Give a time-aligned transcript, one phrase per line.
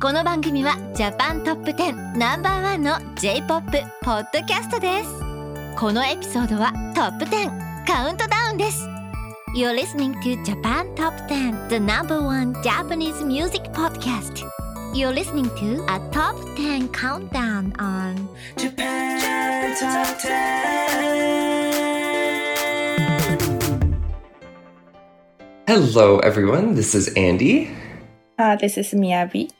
[0.00, 3.70] この番組はジャパントップ10ナンバーワンの J-POP
[4.02, 5.10] ポッドキャストです
[5.78, 8.86] このエピソードはトップ10カウントダウンです
[9.56, 14.44] You're listening to Japan Top 10 the number one Japanese music podcast
[14.94, 20.86] You're listening to a top 10 countdown on Japan Top 10.
[25.66, 26.74] Hello, everyone.
[26.74, 27.68] This is Andy.
[28.38, 29.50] Uh, this is Miyabi.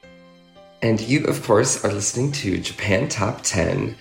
[0.82, 3.96] And you, of course, are listening to Japan Top 10.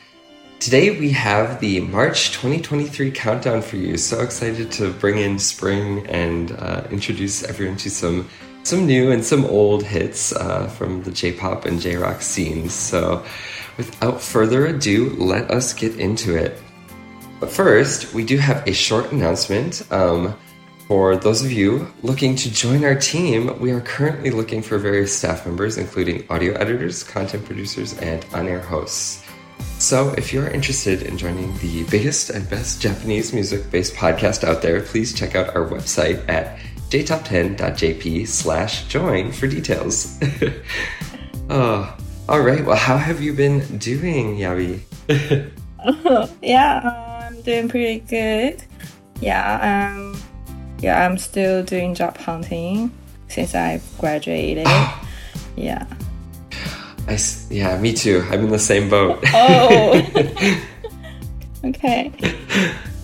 [0.61, 3.99] Today we have the March 2023 countdown for you.
[3.99, 8.29] So excited to bring in spring and uh, introduce everyone to some
[8.63, 12.75] some new and some old hits uh, from the J-pop and J-rock scenes.
[12.75, 13.25] So,
[13.79, 16.59] without further ado, let us get into it.
[17.41, 19.83] But first, we do have a short announcement.
[19.91, 20.37] Um,
[20.91, 25.17] for those of you looking to join our team, we are currently looking for various
[25.17, 29.25] staff members, including audio editors, content producers, and on air hosts.
[29.79, 34.63] So, if you're interested in joining the biggest and best Japanese music based podcast out
[34.63, 40.19] there, please check out our website at jtop10.jp slash join for details.
[41.51, 41.97] oh,
[42.29, 42.67] all right.
[42.67, 44.81] Well, how have you been doing, Yabi?
[46.43, 48.65] yeah, uh, I'm doing pretty good.
[49.21, 50.21] Yeah, um,
[50.81, 52.91] yeah, I'm still doing job hunting
[53.29, 54.67] since I've graduated.
[55.57, 55.87] yeah.
[57.09, 57.19] I,
[57.51, 58.25] yeah, me too.
[58.31, 59.23] I'm in the same boat.
[59.33, 60.03] Oh.
[61.65, 62.13] okay.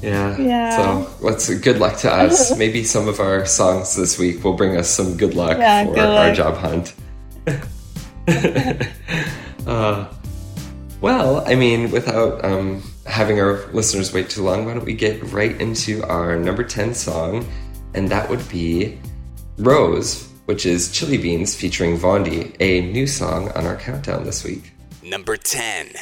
[0.03, 0.39] Yeah.
[0.39, 0.77] Yeah.
[0.77, 2.57] So let's good luck to us.
[2.59, 5.95] Maybe some of our songs this week will bring us some good luck Yeah, for
[5.95, 6.95] good our job hunt.
[9.67, 10.07] uh,
[11.01, 15.23] well, I mean, without um, having our listeners wait too long, why don't we get
[15.33, 17.47] right into our number 10 song?
[17.97, 18.99] And that would be
[19.59, 24.73] Rose, which is Chilli Beans featuring Vaundy, a new song on our countdown this week.
[25.03, 25.93] Number 10.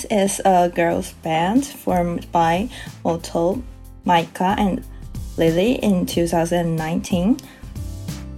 [0.00, 2.68] Beans is a girls' band formed by
[3.04, 3.62] Otto,
[4.04, 4.84] Micah, and
[5.36, 7.38] Lily in 2019.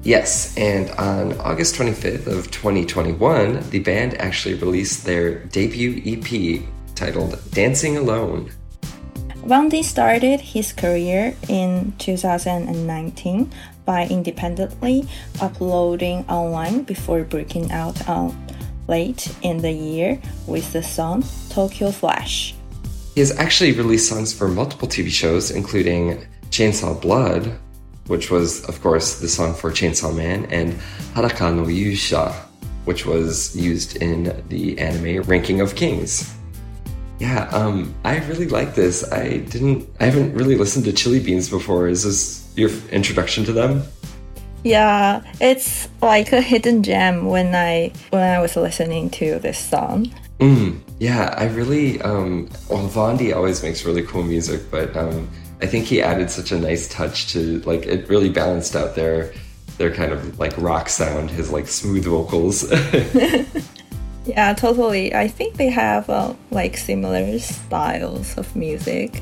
[0.03, 6.62] Yes, and on August 25th of 2021, the band actually released their debut EP
[6.94, 8.50] titled Dancing Alone.
[9.47, 13.53] Vaundy started his career in 2019
[13.85, 15.06] by independently
[15.41, 18.37] uploading online before breaking out on
[18.92, 22.54] late in the year with the song Tokyo Flash.
[23.14, 26.02] He has actually released songs for multiple TV shows, including
[26.50, 27.42] Chainsaw Blood,
[28.12, 30.68] which was, of course, the song for Chainsaw Man, and
[31.14, 32.34] Hadaka no Yusha,
[32.84, 34.18] which was used in
[34.50, 36.34] the anime Ranking of Kings.
[37.18, 39.10] Yeah, um, I really like this.
[39.10, 41.88] I didn't, I haven't really listened to Chilli Beans before.
[41.88, 42.20] Is this
[42.56, 43.84] your introduction to them?
[44.64, 50.12] Yeah, it's like a hidden gem when I when I was listening to this song.
[50.38, 55.31] Mm, yeah, I really, um, well, Vaundy always makes really cool music, but um,
[55.61, 59.32] I think he added such a nice touch to, like, it really balanced out their,
[59.79, 62.73] their kind of like rock sound, his like smooth vocals.
[64.25, 65.12] Yeah, totally.
[65.14, 69.20] I think they have uh, like similar styles of music.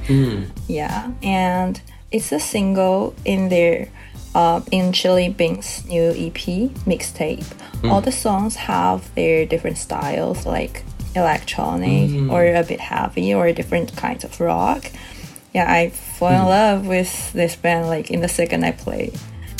[0.69, 1.81] Yeah, and
[2.13, 3.89] it's a single in their
[4.35, 7.47] uh, in Chilli Beans' new EP mixtape.
[7.85, 10.85] All the songs have their different styles, like
[11.17, 14.91] electronic or a bit heavy or different kinds of rock.
[15.55, 19.19] Yeah, I fell in love with this band like in the second I played.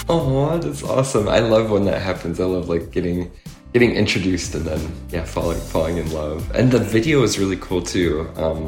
[0.09, 1.29] Oh, that's awesome!
[1.29, 2.41] I love when that happens.
[2.41, 3.31] I love like getting
[3.73, 6.51] getting introduced and then yeah, falling falling in love.
[6.55, 8.29] And the video is really cool too.
[8.37, 8.67] Um,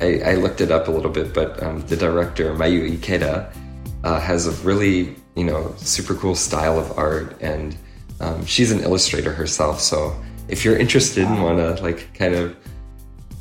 [0.00, 3.54] I, I looked it up a little bit, but um, the director Mayu Ikeda
[4.04, 7.76] uh, has a really you know super cool style of art, and
[8.20, 9.80] um, she's an illustrator herself.
[9.80, 10.14] So
[10.48, 12.56] if you're interested and want to like kind of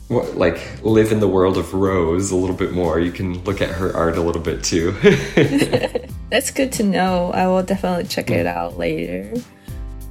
[0.10, 3.70] like live in the world of Rose a little bit more, you can look at
[3.70, 4.96] her art a little bit too.
[6.30, 7.32] That's good to know.
[7.34, 9.34] I will definitely check it out later.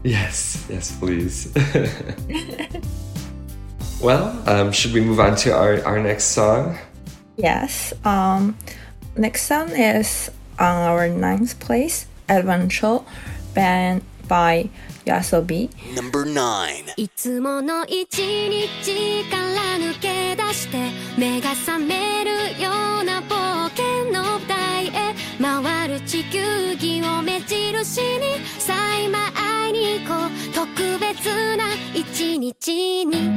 [0.02, 1.52] Yes, yes, please.
[4.02, 6.78] well, um, should we move on to our, our next song?
[7.36, 7.92] Yes.
[8.04, 8.56] Um,
[9.16, 10.30] next song is
[10.60, 13.00] on our ninth place, Adventure,
[13.54, 14.68] band by
[15.06, 15.70] Yasobi.
[15.94, 16.94] Number 9.
[16.96, 22.30] いつもの一日から抜け出して目が覚める
[22.62, 22.70] よ
[23.00, 29.08] うな冒険の舞台へ回る地球儀を目印にさい
[29.72, 31.64] に行こう特別な
[31.94, 33.30] 一日に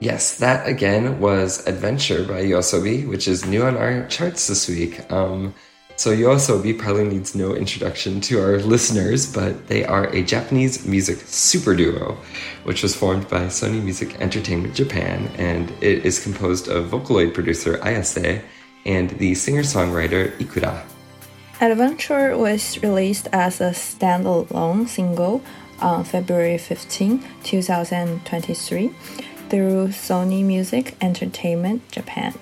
[0.00, 5.10] yes, that again was Adventure by Yoasobi, which is new on our charts this week.
[5.10, 5.54] Um,
[5.96, 11.18] so Yoasobi probably needs no introduction to our listeners, but they are a Japanese music
[11.26, 12.16] super duo,
[12.62, 17.78] which was formed by Sony Music Entertainment Japan, and it is composed of Vocaloid producer
[17.78, 18.42] Ayase
[18.86, 20.84] and the singer-songwriter Ikura.
[21.60, 25.42] Adventure was released as a standalone single
[25.80, 28.94] on February 15, 2023,
[29.48, 32.34] through Sony Music Entertainment Japan.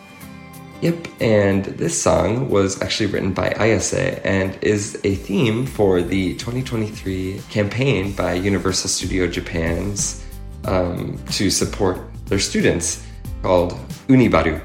[0.82, 6.34] Yep, and this song was actually written by Ayase and is a theme for the
[6.34, 10.22] 2023 campaign by Universal Studio Japan's
[10.66, 13.06] um, to support their students
[13.42, 13.72] called
[14.08, 14.60] Unibaru.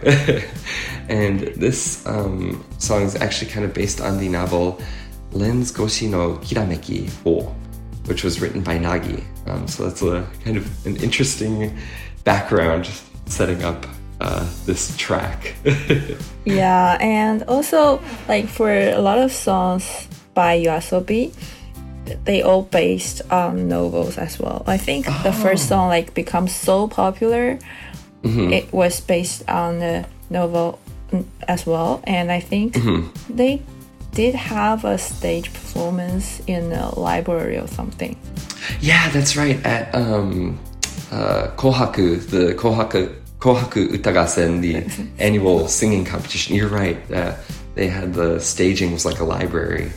[1.10, 4.81] and this um, song is actually kind of based on the novel
[5.31, 7.55] Lens Goshi no Kirameki O,
[8.05, 9.24] which was written by Nagi.
[9.48, 11.77] Um, so that's a kind of an interesting
[12.23, 12.89] background
[13.25, 13.85] setting up
[14.19, 15.55] uh, this track.
[16.43, 21.33] Yeah, and also like for a lot of songs by Yoasobi,
[22.25, 24.63] they all based on novels as well.
[24.65, 27.59] I think the first song like becomes so popular,
[28.23, 30.79] it was based on the novel
[31.11, 32.75] mm, as well, and I think
[33.29, 33.61] they
[34.13, 38.17] did have a stage performance in a library or something.
[38.81, 39.63] yeah, that's right.
[39.63, 40.59] At um,
[41.11, 44.83] uh, Kohaku, the Kohaku Kohaku Uta Gassen, the
[45.23, 46.55] annual singing competition.
[46.55, 46.97] You're right.
[47.11, 47.35] Uh,
[47.75, 49.91] they had the staging was like a library.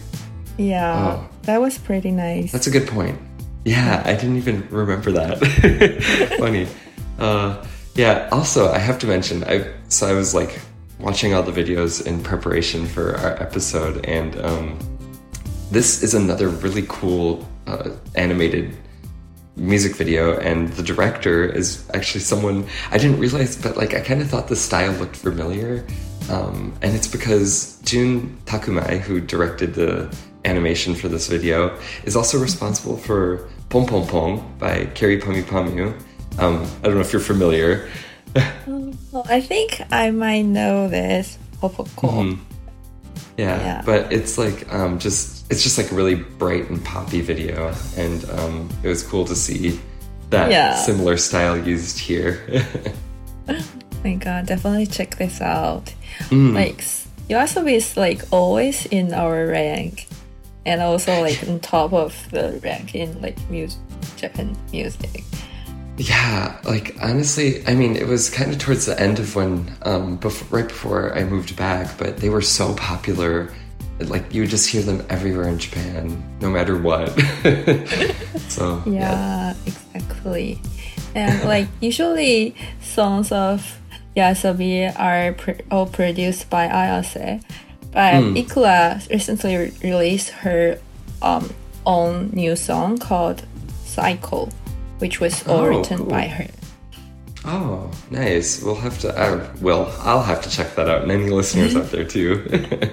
[0.56, 1.28] Yeah, Oh.
[1.42, 2.52] that was pretty nice.
[2.52, 3.18] That's a good point.
[3.64, 5.38] Yeah, I didn't even remember that.
[6.38, 6.66] Funny.
[7.18, 8.28] Uh, yeah.
[8.30, 10.61] Also, I have to mention, I so I was like
[11.00, 14.78] watching all the videos in preparation for our episode, and um,
[15.71, 18.76] this is another really cool uh, animated
[19.57, 24.21] music video, and the director is actually someone I didn't realize, but like I kind
[24.21, 25.85] of thought the style looked familiar,
[26.31, 32.39] um, and it's because Jun Tamukai, who directed the animation for this video, is also
[32.39, 35.95] responsible for PONPONPON by Kyary Pamyu Pamyu.
[36.39, 37.89] Um, I don't know if you're familiar.
[38.67, 41.39] Well, I think I might know this.
[41.63, 42.37] Hopoko.
[43.37, 43.83] Yeah, Yeah.
[43.85, 48.25] but it's like um, just it's just like a really bright and poppy video, and
[48.31, 49.81] um, it was cool to see
[50.31, 50.75] that Yeah.
[50.76, 52.41] similar style used here.
[54.05, 55.93] my god, definitely check this out.
[56.31, 56.79] Like
[57.29, 60.07] Yoasobi is like always in our rank,
[60.67, 63.81] and also like on top of the rank in like music,
[64.17, 65.25] Japan music.
[65.97, 70.17] Yeah, like honestly, I mean, it was kind of towards the end of when, um,
[70.17, 73.53] before, right before I moved back, but they were so popular.
[74.01, 77.11] Like you would just hear them everywhere in Japan, no matter what.
[78.49, 80.61] so Yeah, exactly.
[81.15, 83.79] And like usually songs of
[84.17, 87.41] Yoasobi are pr- all produced by Ayase,
[87.93, 90.81] but Ikura recently re- released her
[91.23, 91.55] um,
[91.87, 93.47] own new song called
[93.85, 94.51] Cycle,
[94.99, 96.07] which was all Oh, written cool.
[96.07, 96.47] by her.
[97.47, 98.63] Oh, nice.
[98.63, 99.13] We'll have to.
[99.19, 102.43] I, well, I'll have to check that out, and any listeners out there too.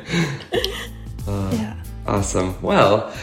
[1.27, 1.81] yeah.
[2.05, 2.61] awesome.
[2.61, 3.13] Well,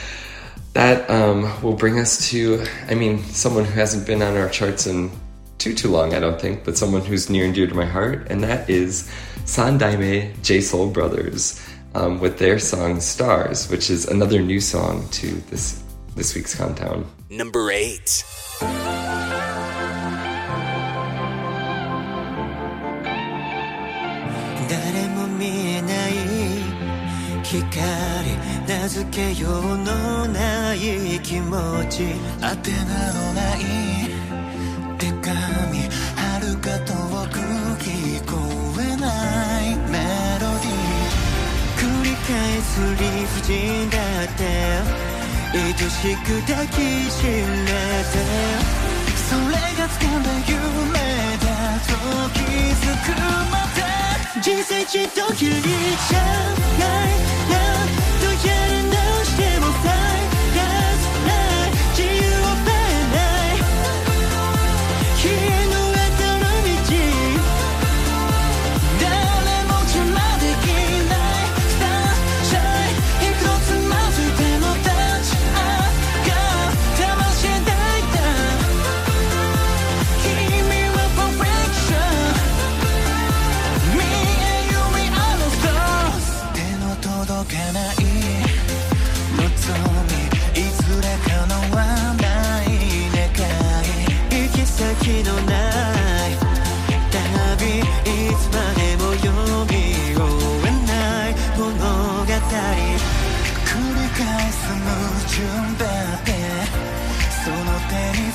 [0.73, 2.65] that um, will bring us to.
[2.89, 5.11] I mean, someone who hasn't been on our charts in
[5.59, 8.29] too too long, I don't think, but someone who's near and dear to my heart,
[8.31, 9.11] and that is
[9.45, 11.61] San Sandaime J Soul Brothers
[11.95, 15.83] um, with their song "Stars," which is another new song to this
[16.15, 17.05] this week's countdown.
[17.31, 18.25] Number 8.
[18.61, 18.67] 誰
[25.15, 26.13] も見えない
[27.45, 27.69] 光
[28.67, 31.57] 名付けようのない気持
[31.89, 33.61] ち当てなどない
[34.99, 35.33] 手紙
[36.17, 36.93] 遥か遠
[37.31, 37.39] く
[37.79, 38.37] 聞こ
[38.81, 39.07] えな
[39.63, 39.99] いメ
[40.41, 41.19] ロディー
[41.79, 45.18] 繰り返す理不尽だって
[45.55, 46.75] 愛しく抱き
[47.11, 47.67] しめ
[48.05, 48.13] て
[49.29, 50.59] それがつかんだ夢
[51.39, 51.47] だ
[51.87, 51.91] と
[52.35, 52.39] 気
[52.75, 53.07] づく
[53.51, 53.79] まで。
[54.43, 56.19] 人生一度きりじゃ
[56.79, 56.85] な
[57.25, 57.28] い。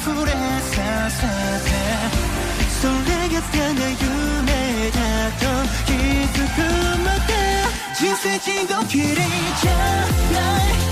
[0.03, 1.21] 溢れさせ
[1.63, 1.71] て。
[2.81, 4.99] それがただ夢だ
[5.39, 5.41] と
[5.85, 5.91] 気
[6.27, 6.57] づく
[6.99, 7.31] まで。
[7.95, 9.71] 人生一度きりじゃ
[10.33, 10.82] ない。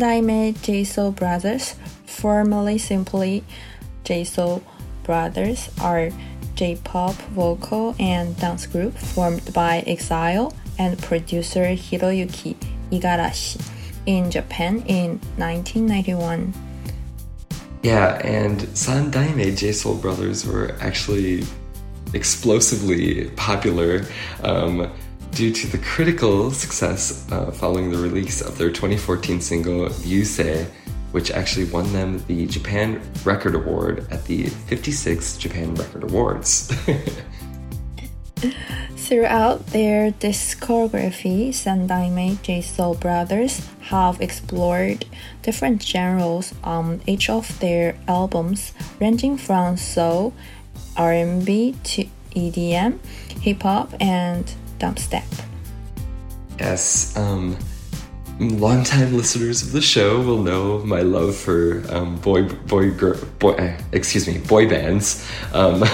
[0.00, 1.74] 代目 JSOUL Brothers,
[2.06, 3.44] formerly simply
[4.04, 4.62] JSOUL
[5.04, 6.10] Brothers, are
[6.56, 12.56] J-pop vocal and dance group formed by EXILE and producer Hiroyuki
[12.90, 13.60] Igarashi
[14.06, 16.52] in Japan in 1991.
[17.82, 21.44] Yeah, and Sandaime J-Soul Brothers were actually
[22.14, 24.06] explosively popular
[24.42, 24.89] um,
[25.40, 30.66] due to the critical success uh, following the release of their 2014 single Yusei,
[31.12, 36.70] which actually won them the Japan Record Award at the 56th Japan Record Awards.
[38.96, 45.06] Throughout their discography, Sandaime JSOUL Brothers have explored
[45.40, 50.34] different genres on each of their albums, ranging from soul,
[50.98, 52.04] R&B to
[52.36, 52.98] EDM,
[53.40, 55.24] hip hop, and dubstep.
[56.58, 57.56] Yes, um,
[58.38, 63.52] longtime listeners of the show will know my love for um, boy, boy, girl, boy,
[63.52, 65.24] eh, excuse me, boy bands.
[65.52, 65.84] Um,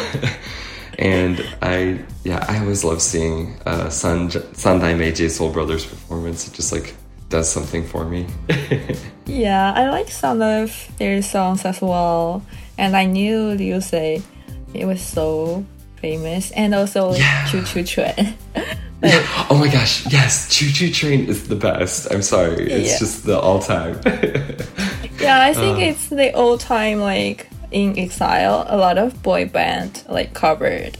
[0.99, 6.49] and I, yeah, I always love seeing uh, San Sandaime J Soul Brothers performance.
[6.49, 6.95] It just like
[7.29, 8.27] does something for me.
[9.27, 12.47] Yeah, I like some of their songs as well,
[12.79, 14.23] and I knew Yusei
[14.73, 15.65] it was so
[16.01, 17.47] famous, and also Yeah.
[17.47, 18.35] Choo Choo Train.
[19.51, 22.09] oh my gosh, yes, Choo Choo Train is the best.
[22.13, 22.99] I'm sorry, it's Yeah.
[22.99, 24.01] just the all time.
[25.21, 25.89] Yeah, I think Uh.
[25.91, 28.67] it's the all time like in exile.
[28.69, 30.99] A lot of boy band like covered.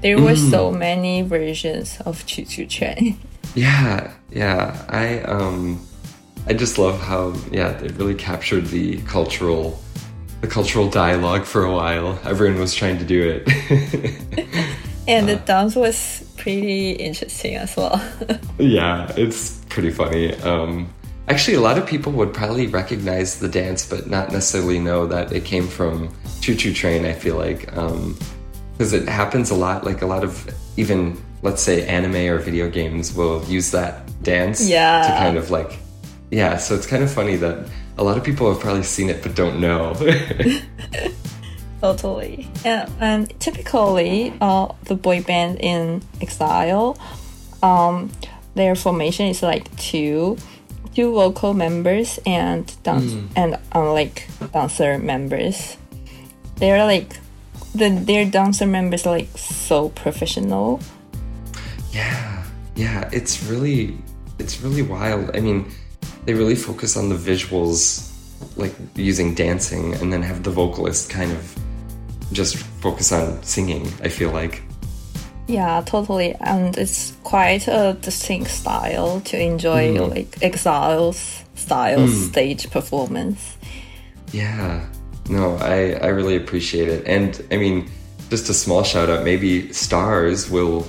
[0.00, 0.50] There were Mm.
[0.50, 3.18] so many versions of Choo Choo Train.
[3.54, 4.76] Yeah, yeah.
[4.88, 5.80] I um
[6.46, 9.78] I just love how yeah, they really captured the cultural
[10.40, 12.18] the cultural dialogue for a while.
[12.24, 13.42] Everyone was trying to do it.
[15.08, 15.34] and Uh.
[15.34, 18.00] the dance was pretty interesting as well.
[18.58, 20.34] yeah, it's pretty funny.
[20.42, 20.88] Um
[21.28, 25.30] actually a lot of people would probably recognize the dance but not necessarily know that
[25.32, 26.08] it came from
[26.40, 27.74] Choo Choo Train, I feel like.
[27.76, 28.16] Um
[28.72, 30.46] because it happens a lot like a lot of
[30.76, 35.02] even let's say anime or video games will use that dance Yeah.
[35.02, 35.78] to kind of like
[36.30, 37.66] yeah so it's kind of funny that
[37.98, 39.94] a lot of people have probably seen it but don't know
[41.80, 42.48] Totally.
[42.64, 46.98] And, and typically, uh, the boy band in Exile,
[47.62, 48.10] um,
[48.56, 50.36] their formation is like two,
[50.96, 55.76] two vocal members and dance and uh, like dancer members.
[56.56, 57.20] They're like
[57.74, 60.80] the their dancer members are like so professional.
[61.92, 63.96] yeah yeah it's really
[64.38, 65.70] it's really wild i mean
[66.28, 68.12] they really focus on the visuals
[68.58, 71.58] like using dancing and then have the vocalist kind of
[72.32, 73.90] just focus on singing.
[74.02, 74.60] I feel like.
[75.46, 76.34] Yeah, totally.
[76.34, 80.10] And it's quite a distinct style to enjoy mm.
[80.10, 82.28] like Exile's style mm.
[82.28, 83.56] stage performance.
[84.30, 84.86] Yeah.
[85.30, 87.06] No, I, I really appreciate it.
[87.06, 87.90] And I mean,
[88.28, 90.86] just a small shout out, maybe stars will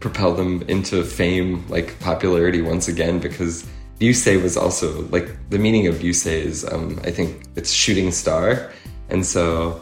[0.00, 3.66] propel them into fame, like popularity once again, because
[4.00, 8.70] Yusei was also like the meaning of Yusei is um, I think it's shooting star.
[9.10, 9.80] And so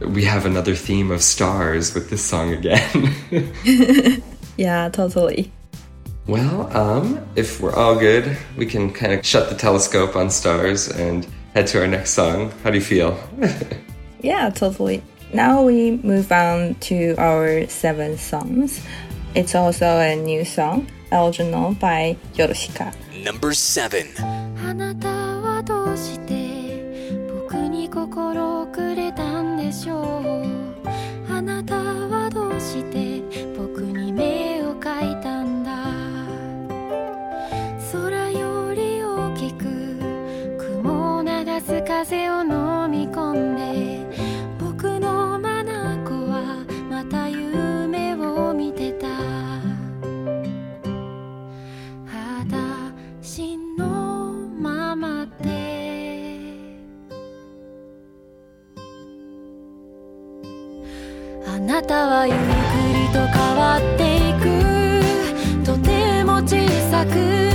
[0.00, 3.12] we have another theme of stars with this song again.
[4.58, 5.52] Yeah, totally.
[6.26, 10.88] well, um, if we're all good, we can kind of shut the telescope on stars
[10.88, 12.50] and head to our next song.
[12.64, 13.18] How do you feel?
[14.22, 15.02] Yeah, totally.
[15.34, 18.80] Now we move on to our seventh songs.
[19.34, 22.94] It's also a new song, Original by Yorushika.
[23.24, 24.06] Number 7.
[24.68, 31.32] あなたはどうして僕に心をくれたんでしょう？
[31.32, 33.22] あなたはどうして
[33.56, 35.72] 僕に目を描いたんだ？
[37.92, 39.64] 空より大きく
[40.58, 42.44] 雲を流す風を
[61.86, 62.40] 方はゆっく
[62.98, 64.44] りと変わっていく。
[65.64, 67.45] とても小さく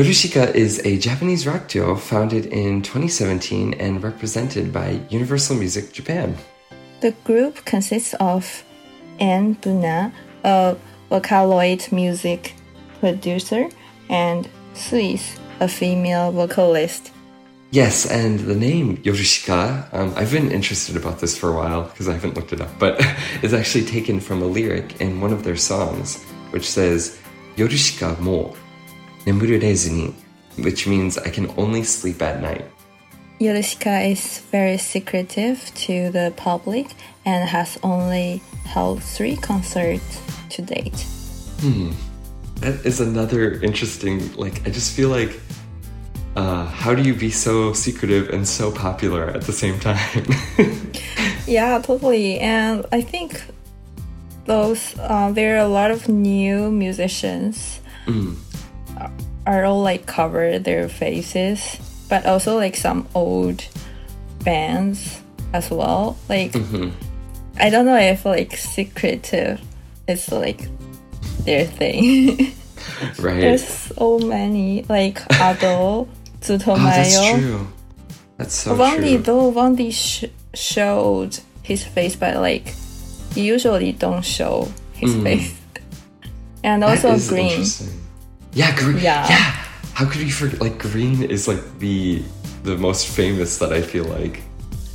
[0.00, 6.38] Yorushika is a Japanese rock duo founded in 2017 and represented by Universal Music Japan.
[7.02, 8.64] The group consists of
[9.18, 10.10] n-buna,
[10.42, 10.76] a
[11.10, 12.54] Vocaloid music
[13.00, 13.68] producer,
[14.08, 17.12] and Suis, a female vocalist.
[17.70, 22.08] Yes, and the name Yorushika, um, I've been interested about this for a while because
[22.08, 23.04] I haven't looked it up, but
[23.42, 27.20] is actually taken from a lyric in one of their songs, which says,
[27.56, 28.56] Yorushika mo
[30.58, 32.64] which means I can only sleep at night.
[33.40, 36.86] Yorushika is very secretive to the public
[37.24, 41.06] and has only held three concerts to date.
[41.60, 41.92] Hmm.
[42.56, 45.40] That is another interesting, like, I just feel like,
[46.36, 50.26] uh, how do you be so secretive and so popular at the same time?
[51.46, 52.38] Yeah, totally.
[52.38, 53.42] And I think
[54.46, 58.36] those uh, there are a lot of new musicians are-
[59.46, 63.66] are all like cover their faces, but also like some old
[64.44, 65.20] bands
[65.52, 66.16] as well.
[66.28, 66.90] Like mm-hmm.
[67.58, 69.60] I don't know if like secretive
[70.08, 70.68] is like
[71.44, 72.36] their thing.
[73.18, 73.40] right.
[73.40, 76.08] There's so many like Ado,
[76.48, 77.66] Oh, that's true.
[78.38, 79.18] That's so Vaundy true.
[79.18, 82.74] though Vaundy sh- showed his face, but like
[83.34, 85.22] he usually don't show his mm-hmm.
[85.24, 85.56] face.
[86.62, 87.99] And also GReeeeN.
[88.52, 89.02] Yeah, GReeeeN.
[89.02, 89.28] Yeah.
[89.28, 89.52] Yeah.
[89.94, 90.60] How could we forget?
[90.60, 92.22] Like GReeeeN is like the
[92.62, 94.42] the most famous that I feel like.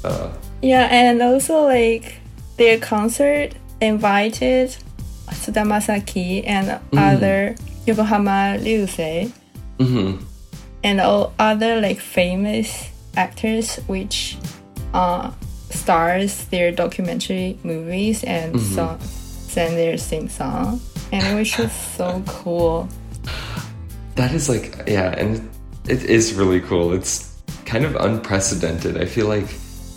[0.03, 0.29] Uh,
[0.61, 2.17] Yeah, and also like
[2.57, 4.75] their concert invited
[5.33, 9.31] Suda Masaki and other Yokohama Ryusei
[9.77, 10.23] mhm.
[10.83, 14.37] and all other like famous actors which
[14.93, 15.31] uh
[15.69, 20.79] stars their documentary movies and song send their sing song
[21.11, 22.89] and which was so cool.
[24.15, 25.49] That is like yeah, and
[25.87, 26.93] it is really cool.
[26.93, 28.97] It's kind of unprecedented.
[28.97, 29.47] I feel like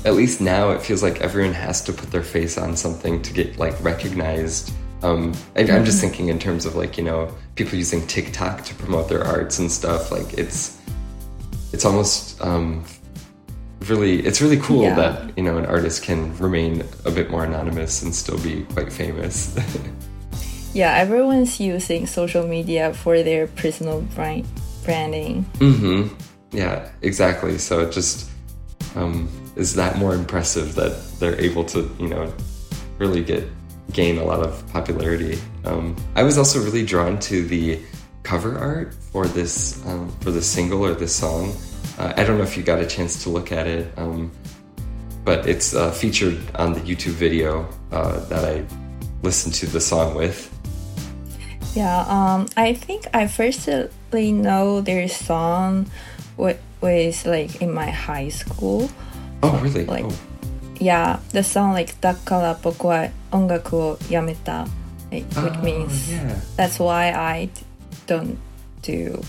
[0.04, 3.32] at least now it feels like everyone has to put their face on something to
[3.32, 4.72] get like recognized.
[5.02, 8.74] Um, I, I'm just thinking in terms of like you know people using TikTok to
[8.74, 10.10] promote their arts and stuff.
[10.10, 10.78] Like it's
[11.72, 12.84] it's almost um,
[13.86, 14.96] really it's really cool Yeah.
[14.96, 18.92] that you know an artist can remain a bit more anonymous and still be quite
[18.92, 19.56] famous.
[20.78, 24.46] Yeah, everyone's using social media for their personal brand
[24.84, 25.42] branding.
[25.58, 26.14] Mm-hmm.
[26.56, 27.58] Yeah, exactly.
[27.58, 28.30] So it just
[28.94, 32.32] um, is that more impressive that they're able to, you know,
[32.98, 33.42] really get
[33.90, 35.40] gain a lot of popularity.
[35.64, 37.80] Um, I was also really drawn to the
[38.22, 41.56] cover art for this um, for this single or this song.
[41.98, 44.30] Uh, I don't know if you got a chance to look at it, um,
[45.24, 48.64] but it's uh, featured on the YouTube video uh, that I
[49.24, 50.47] listened to the song with.
[51.78, 55.86] Yeah, um, I think I firstly know their song
[56.36, 58.90] with, was like in my high school.
[59.44, 59.86] Oh, really?
[59.86, 60.18] Like, oh.
[60.80, 64.66] yeah, the song like "Dakara boku wa ongaku wo yameta,"
[65.14, 66.40] which oh, means yeah.
[66.58, 67.48] that's why I
[68.10, 68.42] don't
[68.82, 69.22] do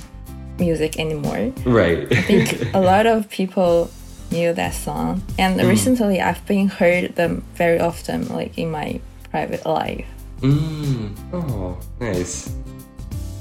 [0.57, 1.53] music anymore.
[1.69, 2.09] Right.
[2.09, 3.91] I think a lot of people
[4.31, 5.69] knew that song, and mm.
[5.69, 10.09] recently I've been heard them very often, like in my private life.
[10.41, 11.15] Mm.
[11.33, 12.53] Oh, nice.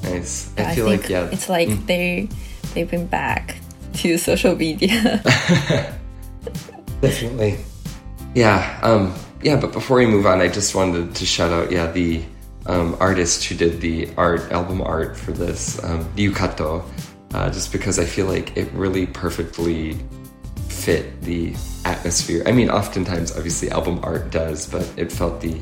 [0.02, 0.52] Nice.
[0.58, 1.28] I, I feel think like yeah.
[1.30, 2.28] it's like they
[2.74, 3.56] they've been back
[3.94, 5.22] to social media.
[7.00, 7.58] definitely.
[8.34, 8.80] Yeah.
[8.82, 9.14] Um.
[9.42, 9.60] Yeah.
[9.60, 12.22] But before we move on, I just wanted to shout out yeah the
[12.66, 16.84] um, artist who did the art album art for this um, Ryukato,
[17.34, 19.98] uh, just because I feel like it really perfectly
[20.68, 22.42] fit the atmosphere.
[22.46, 25.60] I mean, oftentimes obviously album art does, but it felt the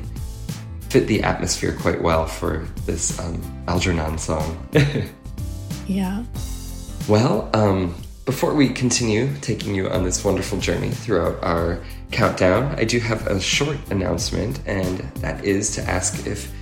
[0.90, 4.68] fit the atmosphere quite well for this um, Algernon song.
[5.86, 6.24] yeah.
[7.08, 7.94] Well, um,
[8.24, 13.26] before we continue taking you on this wonderful journey throughout our countdown, I do have
[13.26, 16.52] a short announcement, and that is to ask if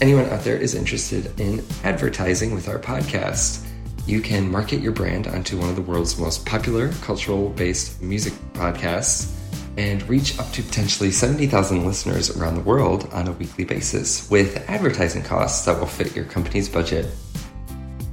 [0.00, 3.64] anyone out there is interested in advertising with our podcast.
[4.04, 8.32] You can market your brand onto one of the world's most popular cultural based music
[8.54, 9.38] podcasts
[9.76, 14.68] and reach up to potentially 70,000 listeners around the world on a weekly basis with
[14.68, 17.06] advertising costs that will fit your company's budget.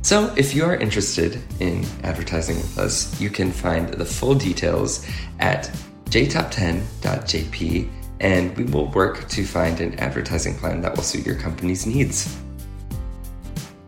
[0.01, 5.05] So, if you are interested in advertising with us, you can find the full details
[5.39, 5.69] at
[6.05, 7.89] jtop10.jp
[8.21, 12.37] and we will work to find an advertising plan that will suit your company's needs.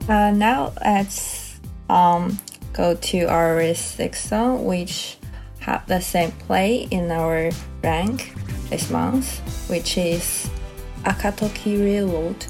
[0.08, 2.38] Uh, now let's um
[2.74, 5.18] go to our sixth song, which
[5.61, 7.51] have the same play in our
[7.83, 8.33] rank
[8.71, 10.49] this month, which is
[11.05, 12.47] Akatoki Reload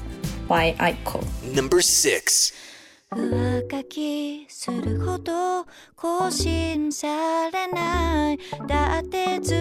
[0.47, 1.23] by Aiko.
[1.53, 2.53] Number 6.
[3.09, 9.57] 上書きするほど更新されないだってずっ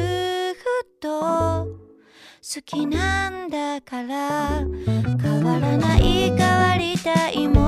[0.99, 4.65] と好きなんだから
[5.23, 7.60] 変わらない変わりたいも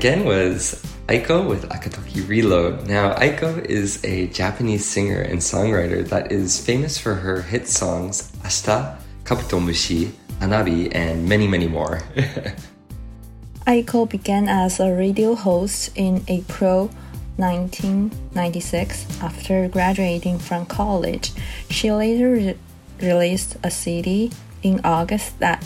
[0.00, 2.86] again was Aiko with Akatoki Reload.
[2.86, 8.32] Now, Aiko is a Japanese singer and songwriter that is famous for her hit songs
[8.40, 12.00] Ashita, Kabutomushi, Hanabi, and many, many more.
[13.66, 16.88] Aiko began as a radio host in April
[17.36, 21.30] 1996 after graduating from college.
[21.68, 22.58] She later re-
[23.02, 24.32] released a CD
[24.62, 25.62] in August that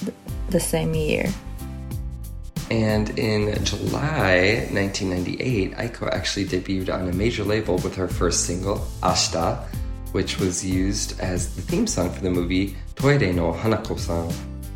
[0.51, 1.33] the same year.
[2.75, 8.79] And in July 1998, Aiko actually debuted on a major label with her first single,
[9.01, 9.65] Ashita,
[10.11, 14.29] which was used as the theme song for the movie Toire no Hanako-san.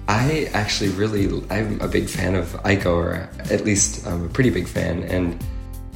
[0.06, 4.50] I actually really, I'm a big fan of Aiko, or at least I'm a pretty
[4.50, 5.44] big fan, and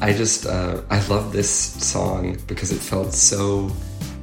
[0.00, 3.70] I just, uh, I love this song because it felt so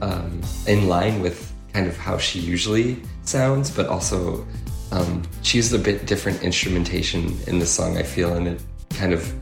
[0.01, 4.45] um, in line with kind of how she usually sounds, but also
[4.91, 7.97] um, she used a bit different instrumentation in the song.
[7.97, 8.61] I feel, and it
[8.91, 9.33] kind of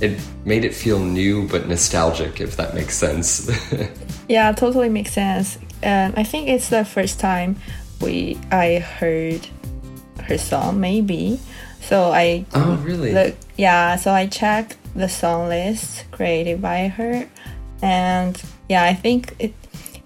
[0.00, 3.50] it made it feel new but nostalgic, if that makes sense.
[4.28, 5.56] Yeah, totally makes sense.
[5.84, 7.60] Um, I think it's the first time
[8.00, 9.46] we I heard
[10.24, 11.38] her song, maybe.
[11.80, 13.12] So I oh, really?
[13.14, 13.94] look, yeah.
[13.94, 17.28] So I checked the song list created by her,
[17.82, 19.54] and yeah, I think it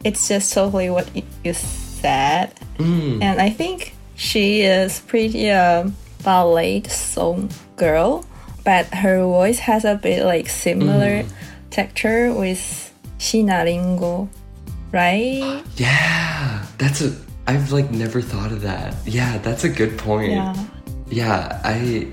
[0.05, 1.09] it's just totally what
[1.43, 3.23] you said, Mm.
[3.23, 8.27] and I think she is pretty um, ballad song girl,
[8.65, 11.25] but her voice has a bit like similar
[11.71, 12.61] texture with
[13.19, 14.29] Shiina Ringo,
[14.93, 15.65] right?
[15.77, 17.17] Yeah, that's a.
[17.47, 18.95] I've like never thought of that.
[19.07, 20.33] Yeah, that's a good point.
[20.33, 20.67] Yeah.
[21.09, 22.07] Yeah, I.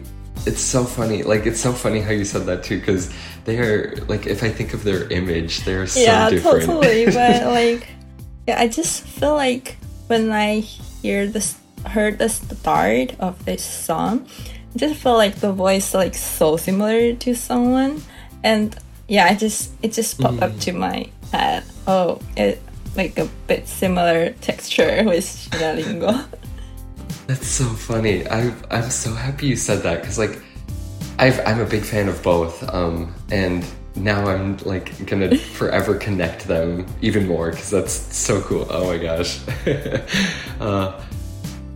[0.45, 1.23] It's so funny.
[1.23, 3.11] Like it's so funny how you said that too, because
[3.43, 6.63] they are like if I think of their image, they're so yeah, different.
[6.67, 7.05] totally.
[7.07, 7.85] But like,
[8.47, 9.75] yeah, I just feel like
[10.07, 14.27] when I hear this, heard the start of this song,
[14.75, 18.01] I just felt like the voice like so similar to someone,
[18.43, 18.75] and
[19.07, 21.63] yeah, I just it just popped up to my head.
[21.87, 22.61] Oh, it
[22.95, 26.25] like a bit similar texture with Shiina Ringo.
[27.27, 28.27] That's so funny.
[28.27, 30.41] I I'm so happy you said that because like
[31.19, 33.65] I've, I'm a big fan of both, um, and
[33.95, 38.67] now I'm like gonna forever connect them even more because that's so cool.
[38.69, 39.39] Oh my gosh.
[40.59, 41.01] uh,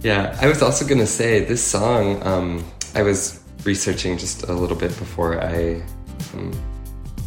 [0.02, 2.22] yeah, I was also gonna say this song.
[2.26, 5.84] Um, I was researching just a little bit before I
[6.34, 6.52] um,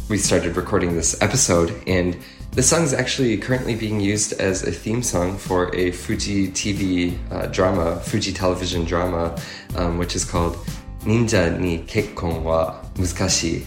[0.09, 2.17] we started recording this episode, and
[2.51, 7.17] this song is actually currently being used as a theme song for a Fuji TV
[7.31, 9.37] uh, drama, Fuji television drama,
[9.75, 10.55] um, which is called
[11.01, 13.65] Ninja ni Kekkon wa Muzukashii,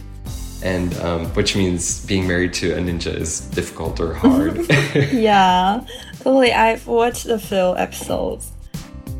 [0.63, 4.67] and um, which means being married to a ninja is difficult or hard.
[5.13, 5.85] yeah,
[6.21, 6.53] totally.
[6.53, 8.53] I've watched the few episodes.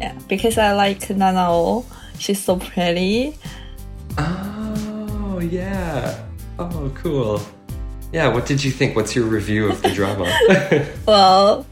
[0.01, 1.85] Yeah, because I like Nanao.
[2.19, 3.37] She's so pretty.
[4.19, 6.25] oh yeah.
[6.59, 7.41] Oh cool.
[8.13, 8.29] Yeah.
[8.29, 8.97] What did you think?
[8.97, 10.25] What's your review of the drama?
[11.07, 11.67] Well,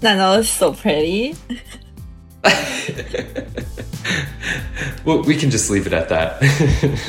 [0.00, 1.36] Nanao is so pretty.
[5.04, 6.42] well, we can just leave it at that.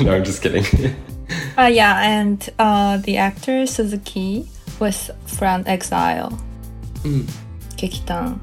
[0.00, 0.64] no, I'm just kidding.
[1.58, 6.38] Uh, yeah, and uh, the actor Suzuki was from Exile.
[7.76, 8.38] Kekitan.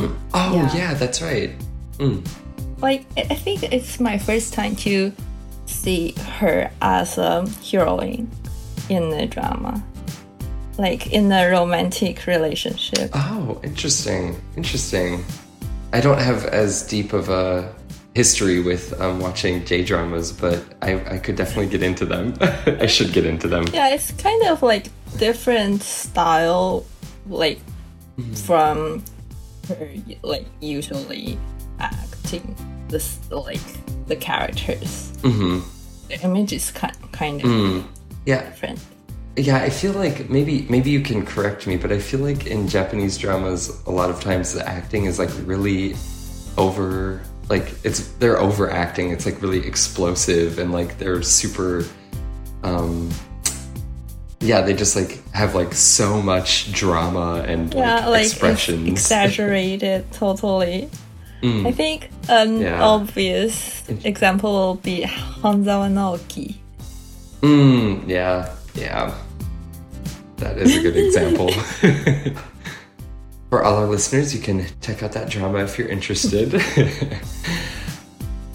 [0.34, 0.74] Oh Yeah.
[0.74, 1.50] yeah, that's right.
[1.98, 2.26] Mm.
[2.80, 5.12] Like, I think it's my first time to
[5.66, 8.30] see her as a heroine
[8.88, 9.82] in a drama.
[10.78, 13.10] Like, in a romantic relationship.
[13.12, 14.40] Oh, interesting.
[14.56, 15.22] Interesting.
[15.92, 17.70] I don't have as deep of a
[18.14, 22.34] history with um, watching J dramas, but I, I could definitely get into them.
[22.40, 23.66] I should get into them.
[23.74, 24.86] Yeah, it's kind of like
[25.18, 26.86] different style,
[27.28, 27.60] like
[28.46, 29.04] from
[29.70, 29.88] her
[30.22, 31.38] like usually
[31.78, 32.54] acting
[32.88, 33.60] this like
[34.06, 35.12] the characters.
[35.22, 35.60] hmm
[36.08, 37.84] The image is kind kind of Mm.
[38.26, 38.80] Yeah, different.
[39.36, 39.56] yeah.
[39.62, 43.16] I feel like maybe maybe you can correct me, but I feel like in Japanese
[43.16, 45.94] dramas, a lot of times the acting is like really
[46.58, 47.22] over.
[47.48, 49.10] Like it's they're overacting.
[49.10, 51.84] It's like really explosive and like they're super.
[52.62, 53.08] Um,
[54.40, 58.88] yeah, they just like have like so much drama and Yeah, like, expressions.
[58.88, 60.88] exaggerated totally.
[61.42, 61.66] Mm.
[61.66, 62.82] I think an Yeah.
[62.84, 66.56] obvious example will be Hanzawa Naoki.
[67.42, 69.14] Mm, yeah, yeah.
[70.36, 71.50] That is a good example.
[73.50, 76.52] For all our listeners, you can check out that drama if you're interested.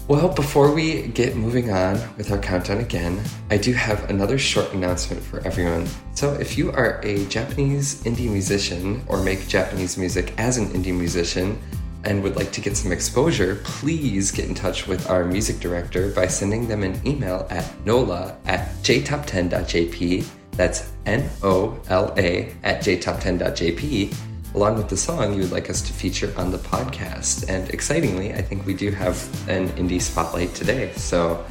[0.08, 4.72] well, before we get moving on with our countdown again, I do have another short
[4.72, 5.86] announcement for everyone.
[6.14, 10.96] So, if you are a Japanese indie musician or make Japanese music as an indie
[10.96, 11.58] musician,
[12.06, 16.10] and would like to get some exposure, please get in touch with our music director
[16.10, 20.26] by sending them an email at nola at jtop10.jp.
[20.52, 24.14] That's N O L A at jtop10.jp,
[24.56, 27.44] along with the song you would like us to feature on the podcast.
[27.48, 29.16] And excitingly, I think we do have
[29.48, 30.92] an indie spotlight today.
[30.96, 31.44] So,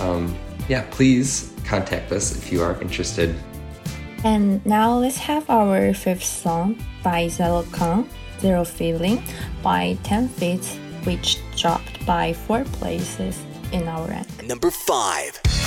[0.00, 0.34] um,
[0.68, 3.36] yeah, please contact us if you are interested.
[4.24, 8.08] And now let's have our fifth song by Zerokan,
[8.40, 9.22] Zero Feeling,
[9.62, 10.64] by 10 Feet,
[11.04, 13.38] which dropped by four places
[13.70, 14.26] in our rank.
[14.42, 15.65] Number 5.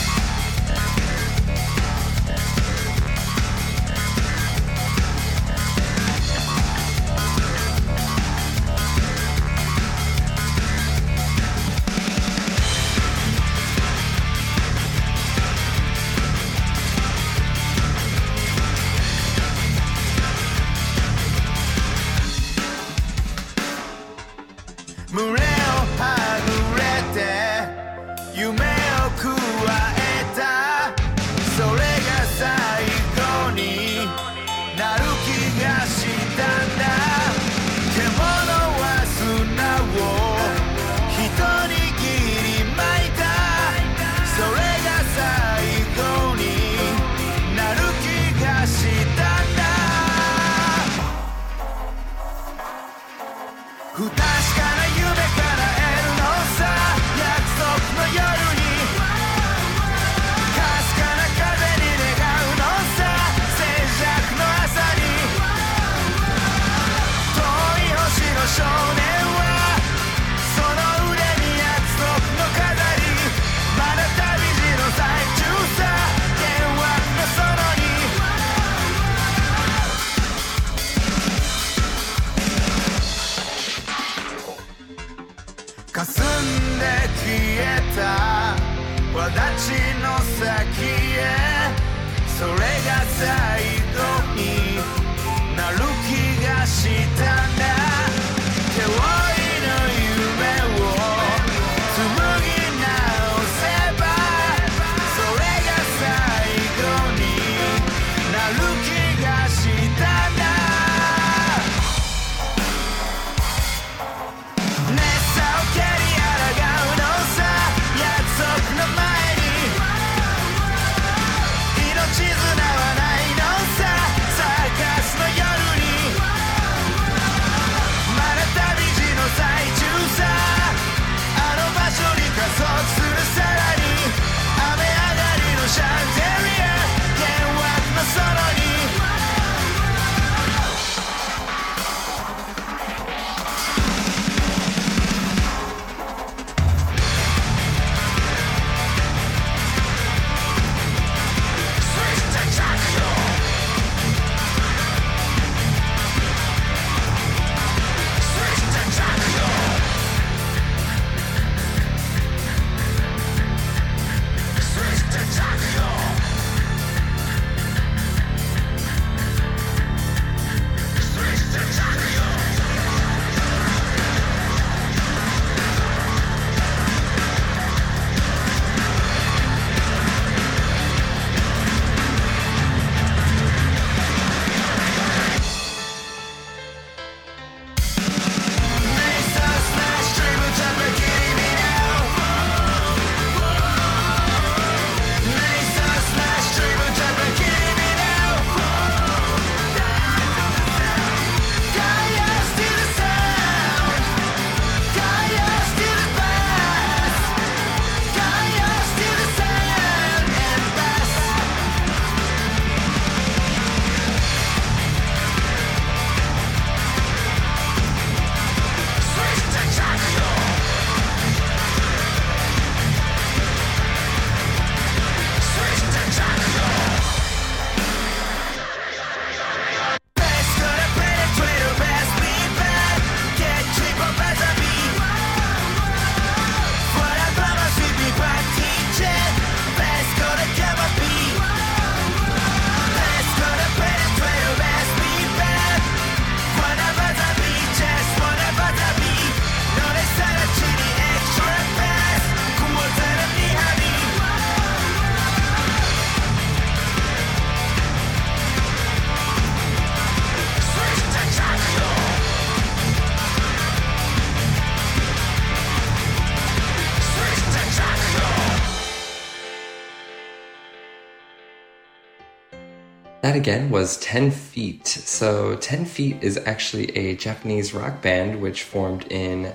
[273.29, 274.87] That again was 10 Feet.
[274.87, 279.53] So, 10 Feet is actually a Japanese rock band which formed in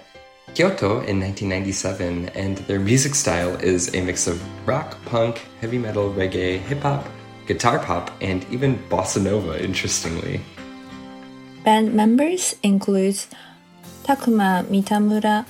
[0.54, 6.12] Kyoto in 1997, and their music style is a mix of rock, punk, heavy metal,
[6.12, 7.08] reggae, hip hop,
[7.48, 10.40] guitar pop, and even bossa nova, interestingly.
[11.64, 13.18] Band members include
[14.04, 15.46] Takuma Mitamura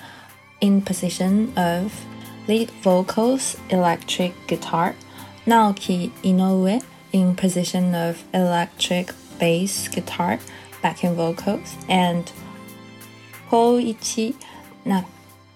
[0.62, 1.92] in position of
[2.48, 4.94] lead vocals, electric guitar,
[5.44, 6.82] Naoki Inoue
[7.14, 10.38] in position of electric bass guitar,
[10.82, 12.30] backing vocals, and
[13.48, 14.34] Koichi
[14.84, 15.02] Na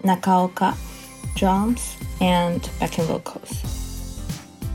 [0.05, 0.77] Nakaoka,
[1.35, 3.51] drums and backing vocals.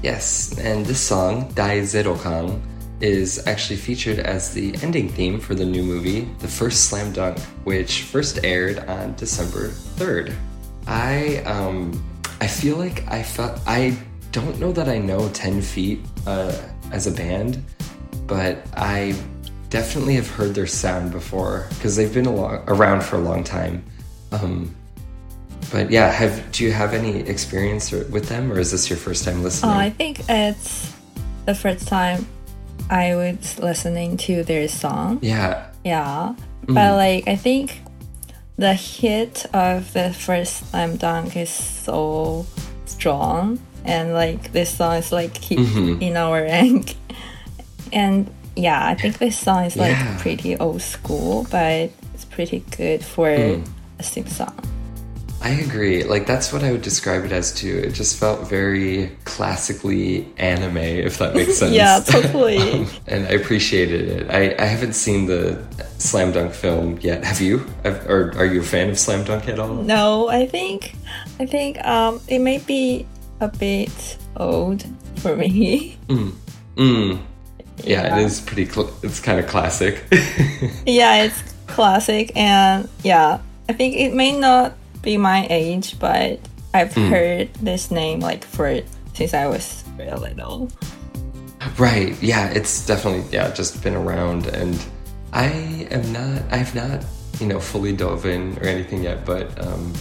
[0.03, 2.61] Yes, and this song, Dai Zerokan,
[2.99, 7.39] is actually featured as the ending theme for the new movie, The First Slam Dunk,
[7.63, 10.35] which first aired on December 3rd.
[10.85, 12.03] I um
[12.41, 13.97] I feel like I felt I
[14.33, 16.51] don't know that I know 10 feet uh,
[16.93, 17.61] as a band,
[18.27, 19.15] but I
[19.69, 23.43] definitely have heard their sound before because they've been a lo- around for a long
[23.43, 23.83] time.
[24.31, 24.73] Um,
[25.71, 28.97] but yeah, have do you have any experience or- with them, or is this your
[28.97, 29.71] first time listening?
[29.71, 30.93] Uh, I think it's
[31.45, 32.27] the first time
[32.89, 35.19] I was listening to their song.
[35.21, 36.35] yeah, Yeah.
[36.67, 37.81] But like I think
[38.57, 42.45] the hit of the first slam dunk is so
[42.85, 46.01] strong and like this song is like keep mm-hmm.
[46.01, 46.95] in our rank.
[47.91, 50.17] And yeah, I think this song is like Yeah.
[50.19, 53.61] pretty old school, but it's pretty good for hmm.
[53.99, 54.57] a sim song.
[55.43, 56.05] I agree.
[56.05, 57.81] Like that's what I would describe it as too.
[57.83, 61.73] It just felt very classically anime, if that makes sense.
[61.73, 62.57] Yeah, totally.
[62.57, 64.31] Um, and I appreciated it.
[64.31, 65.61] I, I haven't seen the
[65.97, 67.25] Slam Dunk film yet.
[67.25, 67.65] Have you?
[67.83, 69.73] Have, or are you a fan of Slam Dunk at all?
[69.73, 70.95] No, I think
[71.41, 73.05] I think um it may be
[73.43, 74.83] a bit old
[75.17, 75.97] for me.
[76.07, 76.33] Mm.
[76.77, 77.17] Yeah,
[77.83, 78.17] Yeah.
[78.17, 78.65] it is pretty.
[78.65, 80.03] Cl- it's kind of classic.
[80.85, 83.39] yeah, it's classic and yeah,
[83.69, 86.39] I think it may not be my age, but
[86.73, 88.79] I've heard this name like for
[89.13, 90.71] since I was very little.
[91.77, 92.15] right.
[92.21, 94.75] Yeah, it's definitely yeah just been around, and
[95.33, 95.47] I
[95.91, 96.41] am not.
[96.51, 97.05] I've not
[97.39, 99.93] you know fully dove in or anything yet, but um,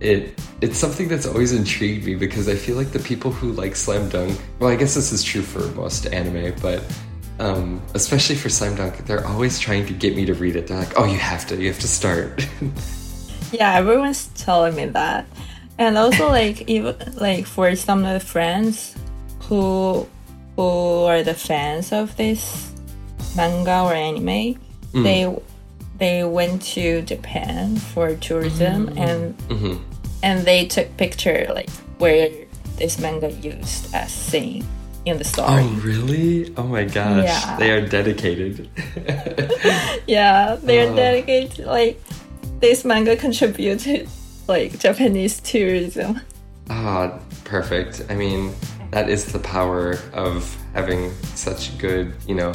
[0.00, 3.76] it it's something that's always intrigued me because I feel like the people who like
[3.76, 4.38] Slam Dunk.
[4.58, 6.82] Well, I guess this is true for most anime, but.
[7.38, 10.68] Um, especially for Slam Dunk, they're always trying to get me to read it.
[10.68, 12.48] They're like, "Oh, you have to, you have to start."
[13.52, 15.26] Yeah, everyone's telling me that.
[15.78, 18.96] And also like even like for some of the friends
[19.42, 20.08] who
[20.56, 22.72] who are the fans of this
[23.36, 24.58] manga or anime,
[24.92, 25.36] they
[25.98, 28.98] they went to Japan for tourism mm-hmm.
[28.98, 29.82] and mm-hmm.
[30.22, 32.28] and they took picture like where
[32.76, 34.64] this manga used as scene
[35.06, 35.62] in the story.
[35.62, 36.52] oh, really?
[36.56, 37.56] Oh my gosh, Yeah.
[37.58, 38.68] they are dedicated.
[40.06, 40.92] Yeah, they're Oh.
[40.92, 40.96] Uh.
[40.96, 42.00] dedicated like
[42.60, 44.08] this manga contributed
[44.48, 46.20] like Japanese tourism.
[46.68, 48.02] Ah, perfect.
[48.10, 48.52] I mean,
[48.90, 52.52] that is the power of having such good, you know,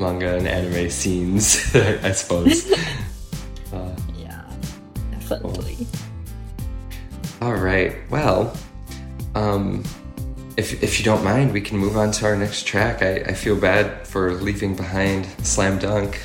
[0.00, 2.72] manga and anime scenes, I suppose.
[4.16, 4.44] Yeah,
[5.10, 5.86] definitely.
[7.42, 7.96] All right.
[8.08, 8.56] Well,
[9.34, 9.82] um,
[10.56, 13.02] if, if you don't mind, we can move on to our next track.
[13.02, 16.20] I, I feel bad for leaving behind Slam Dunk.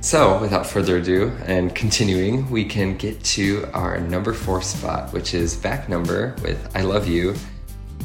[0.00, 5.34] So, without further ado, and continuing, we can get to our number four spot, which
[5.34, 7.34] is back number with I Love You,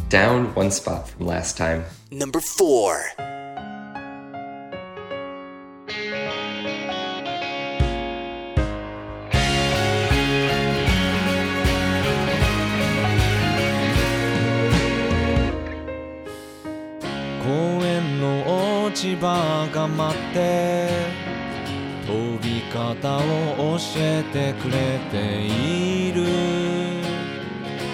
[0.09, 1.85] down one spot from last time.
[2.11, 3.01] Number four.
[19.73, 20.89] が待って
[22.05, 26.25] 飛び方を教えてくれている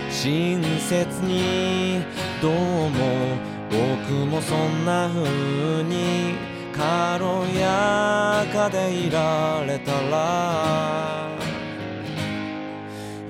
[0.10, 2.04] 親切に
[2.42, 6.36] どうも僕もそんな風に
[6.74, 11.30] 軽やかでいられたら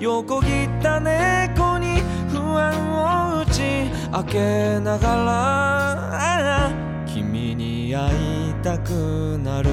[0.00, 3.62] 横切った猫に不安を打ち
[4.12, 6.72] 明けながら
[7.06, 8.31] 君に会い
[8.92, 9.70] くなる。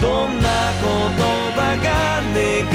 [0.00, 0.48] どんな
[0.80, 0.92] 言
[1.56, 1.88] 葉が
[2.34, 2.71] 願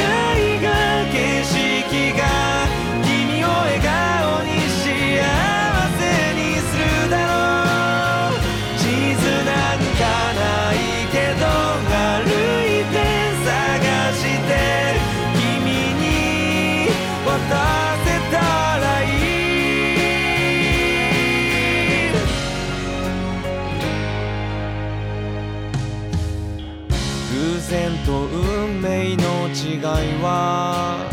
[30.22, 31.10] は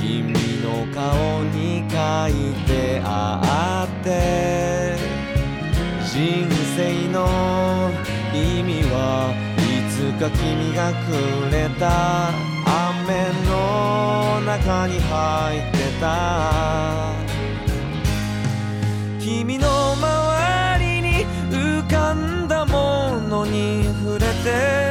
[0.00, 1.94] 君の顔に書
[2.28, 4.96] いてあって
[6.04, 7.90] 人生の
[8.32, 9.60] 意味はい
[9.90, 12.30] つか君がくれた
[12.94, 16.06] 雨の中に入ってた。
[19.26, 24.85] 君の周りに浮かんだものに触れて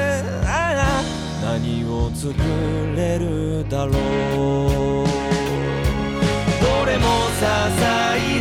[2.26, 2.34] 作
[2.96, 3.94] れるだろう。
[6.60, 8.35] どれも些細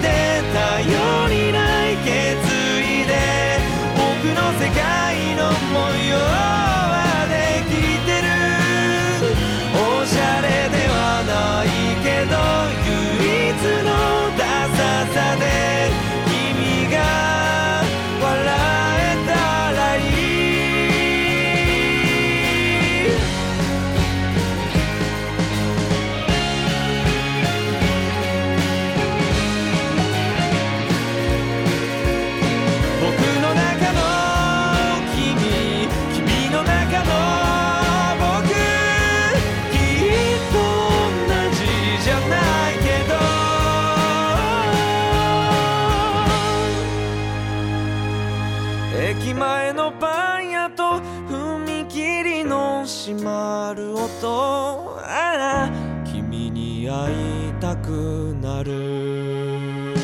[48.96, 54.98] 駅前のパン屋と踏切の閉まる音。
[55.02, 55.70] あら
[56.04, 57.12] 君に会
[57.48, 59.94] いたくなる。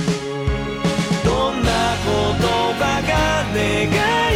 [1.24, 1.70] どんな
[2.04, 2.14] 言
[2.78, 3.12] 葉が
[3.54, 4.29] 願う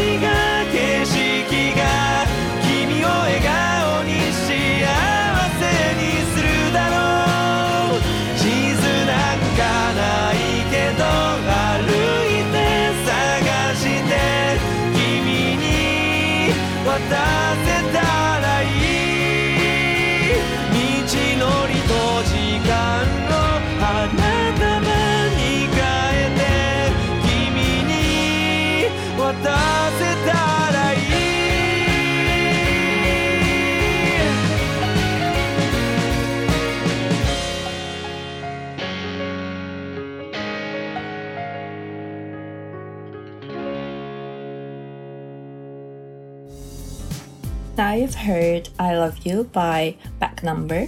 [47.77, 50.87] Now you've heard I Love You by Back Number.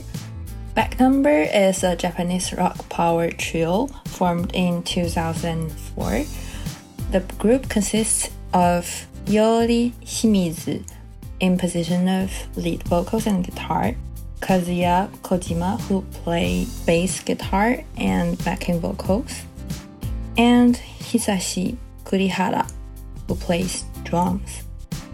[0.76, 6.24] Back Number is a Japanese rock power trio formed in 2004.
[7.10, 8.86] The group consists of
[9.24, 10.88] Iyori Shimizu
[11.40, 13.96] in position of lead vocals and guitar,
[14.38, 19.42] Kazuya Kojima who play bass guitar and backing vocals,
[20.38, 22.70] and Hisashi Kurihara
[23.26, 24.65] who plays drums.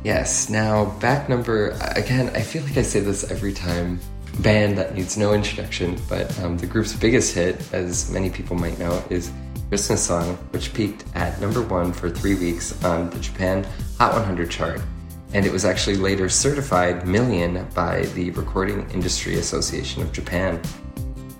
[0.04, 4.00] Yes, now back number again, I feel like I say this every time.
[4.40, 8.78] Band that needs no introduction, but um, the group's biggest hit, as many people might
[8.78, 9.30] know, is
[9.68, 13.66] Christmas Song, which peaked at number one for three weeks on the Japan
[13.98, 14.80] Hot 100 chart.
[15.34, 20.60] And it was actually later certified million by the Recording Industry Association of Japan.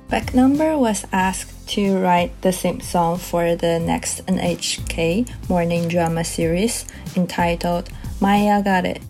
[0.09, 6.25] Back Number was asked to write the same song for the next NHK morning drama
[6.25, 6.85] series
[7.17, 7.89] entitled
[8.23, 9.03] Maiagare,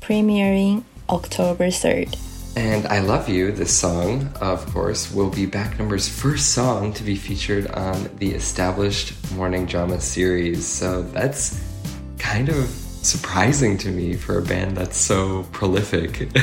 [0.00, 2.18] premiering October 3rd.
[2.56, 7.04] And I Love You, this song, of course, will be Back Number's first song to
[7.04, 10.66] be featured on the established morning drama series.
[10.66, 11.62] So that's
[12.18, 16.28] kind of surprising to me for a band that's so prolific.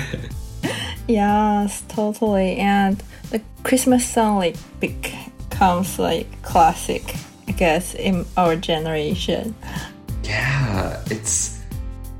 [1.05, 2.55] Yes, totally.
[2.55, 7.15] And the Christmas song like becomes like classic,
[7.49, 9.53] I guess, in our generation.
[10.23, 11.59] yeah, it's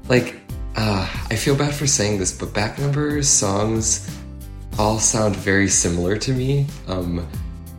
[0.07, 0.39] like,
[0.75, 4.09] uh, I feel bad for saying this, but Back Number's songs
[4.79, 6.65] all sound very similar to me.
[6.87, 7.27] Um,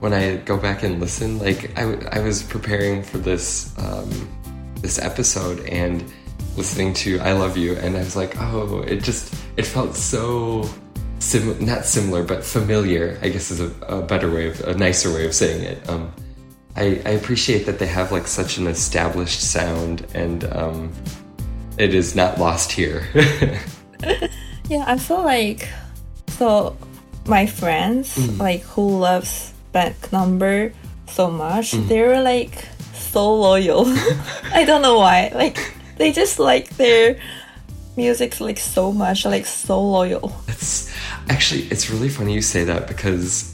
[0.01, 4.11] when I go back and listen, like I was preparing for this um,
[4.81, 6.05] this episode and
[6.57, 10.69] listening to "I Love You," and I was like, oh, it just it felt so
[11.21, 13.19] sim not similar, but familiar.
[13.23, 15.89] I guess is a, a better way of a nicer way of saying it.
[15.89, 16.13] Um,
[16.77, 20.93] I, I appreciate that they have like such an established sound, and um,
[21.79, 23.07] it is not lost here.
[24.69, 25.69] Yeah, I feel like
[26.29, 26.77] so
[27.27, 28.39] my friends mm.
[28.39, 30.73] like who loves back number
[31.07, 31.87] so much, mm.
[31.89, 33.85] they were like so loyal.
[34.53, 35.31] I don't know why.
[35.35, 35.59] Like
[35.99, 37.21] they just like their
[37.97, 40.33] music's like so much, like so loyal.
[40.49, 40.91] It's
[41.29, 43.53] actually it's really funny you say that because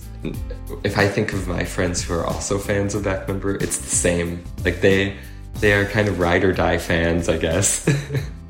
[0.85, 3.97] if I think of my friends who are also fans of Back Number, it's the
[3.97, 4.45] same.
[4.65, 5.17] Like they
[5.59, 7.89] they are kind of ride or die fans, I guess.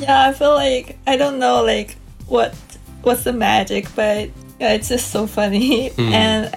[0.00, 2.54] Yeah, I feel like I don't know like what
[3.02, 5.88] what's the magic, but yeah, it's just so funny.
[5.94, 6.12] Hmm.
[6.12, 6.54] And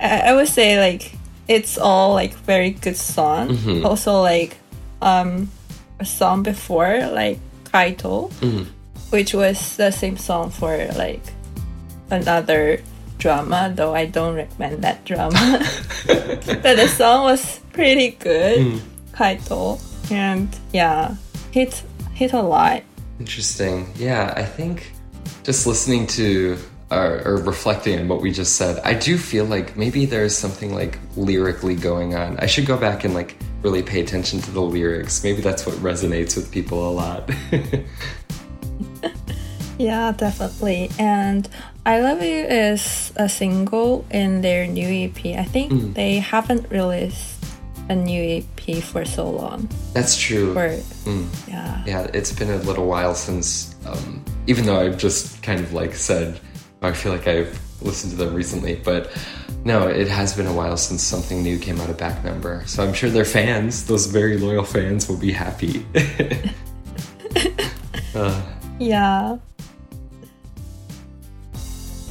[0.00, 1.14] I, I would say like
[1.46, 3.50] it's all like very good song.
[3.50, 3.86] Mm-hmm.
[3.86, 4.56] Also like
[5.00, 5.50] um
[6.00, 7.38] a song before like
[7.70, 8.64] Kaito, mm-hmm.
[9.10, 11.22] which was the same song for like
[12.10, 12.82] another
[13.24, 15.64] drama, though I don't recommend that drama.
[16.06, 18.78] but the song was pretty good, hmm.
[19.16, 19.80] Kaito,
[20.12, 21.16] and yeah,
[21.50, 22.82] hit hit a lot.
[23.18, 23.90] Interesting.
[23.96, 24.92] Yeah, I think
[25.42, 26.58] just listening to
[26.90, 30.74] or, or reflecting on what we just said, I do feel like maybe there's something
[30.74, 32.36] like lyrically going on.
[32.40, 35.24] I should go back and like really pay attention to the lyrics.
[35.24, 37.30] Maybe that's what resonates with people a lot.
[39.78, 40.90] Yeah, definitely.
[40.98, 41.48] And
[41.86, 45.36] I Love You is a single in their new EP.
[45.38, 45.94] I think mm.
[45.94, 47.44] they haven't released
[47.90, 49.68] a new EP for so long.
[49.92, 50.52] that's true.
[50.56, 50.70] Or
[51.04, 51.26] mm.
[51.46, 51.84] yeah.
[51.86, 55.94] Yeah, it's been a little while since, um, even though I've just kind of like
[55.94, 56.40] said,
[56.80, 59.12] I feel like I've listened to them recently, but
[59.64, 62.62] no, it has been a while since something new came out of Back Number.
[62.66, 65.84] So I'm sure their fans, those very loyal fans, will be happy.
[68.14, 68.40] Uh.
[68.78, 69.38] Yeah.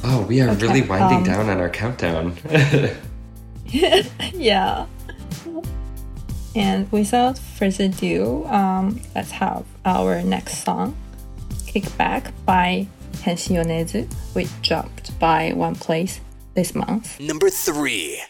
[0.06, 2.36] Oh, we are okay, really winding um, down on our countdown.
[4.34, 4.86] yeah.
[6.54, 10.94] And without further ado, um, let's have our next song,
[11.66, 16.20] Kickback by Kenshi Yonezu, which dropped by one place
[16.52, 17.18] this month.
[17.18, 18.20] Number three.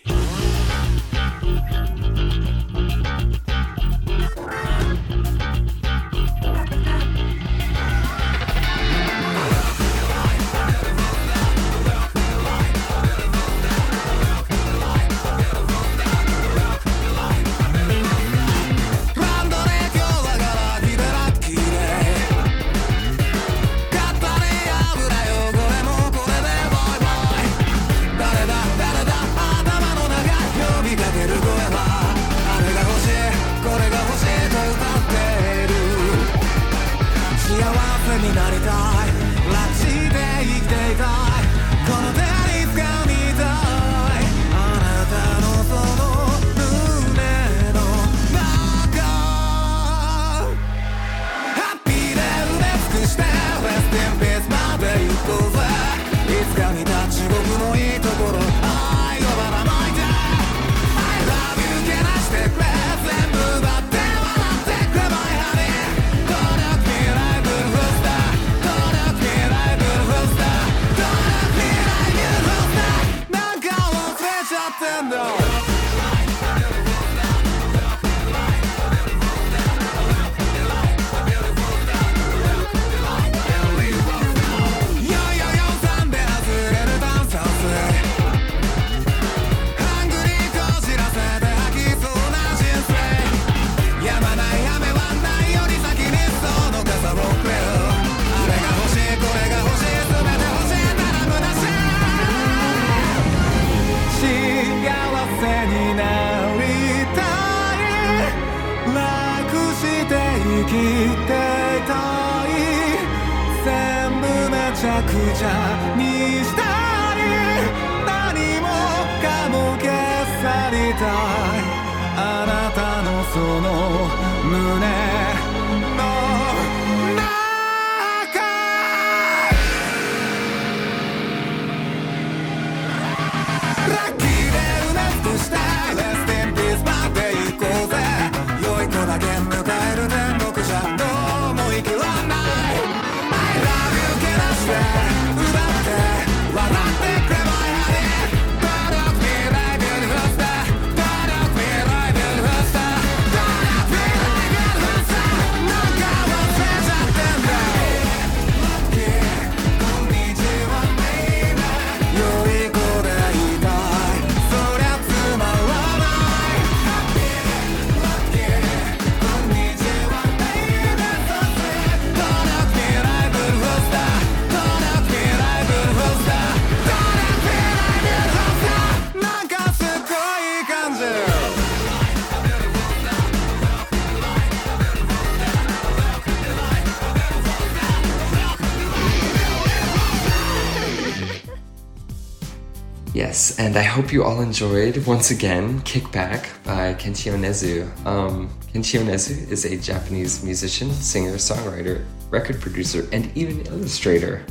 [193.58, 197.84] and I hope you all enjoyed once again Kickback by Kenshi Yonezu.
[198.06, 204.44] Um, Kenshi Yonezu is a Japanese musician, singer, songwriter, record producer, and even illustrator.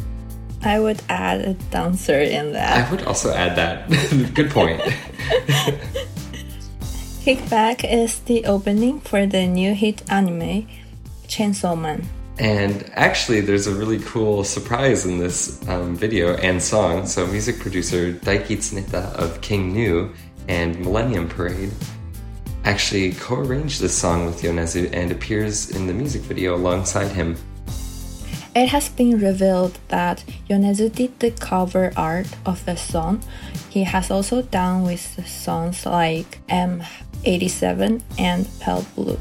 [0.63, 2.87] I would add a dancer in that.
[2.87, 3.89] I would also add that.
[4.33, 4.81] Good point.
[7.25, 10.67] Kickback is the opening for the new hit anime,
[11.27, 12.07] Chainsaw Man.
[12.39, 17.05] And actually, there's a really cool surprise in this um, video and song.
[17.05, 20.11] So, music producer Daiki Tsuneta of King Gnu
[20.47, 21.71] and Millennium Parade
[22.65, 27.35] actually co arranged this song with Yonezu and appears in the music video alongside him.
[28.55, 33.23] It has been revealed that Yonezu did the cover art of the song.
[33.69, 39.19] He has also done with songs like M87 and Pale Blue.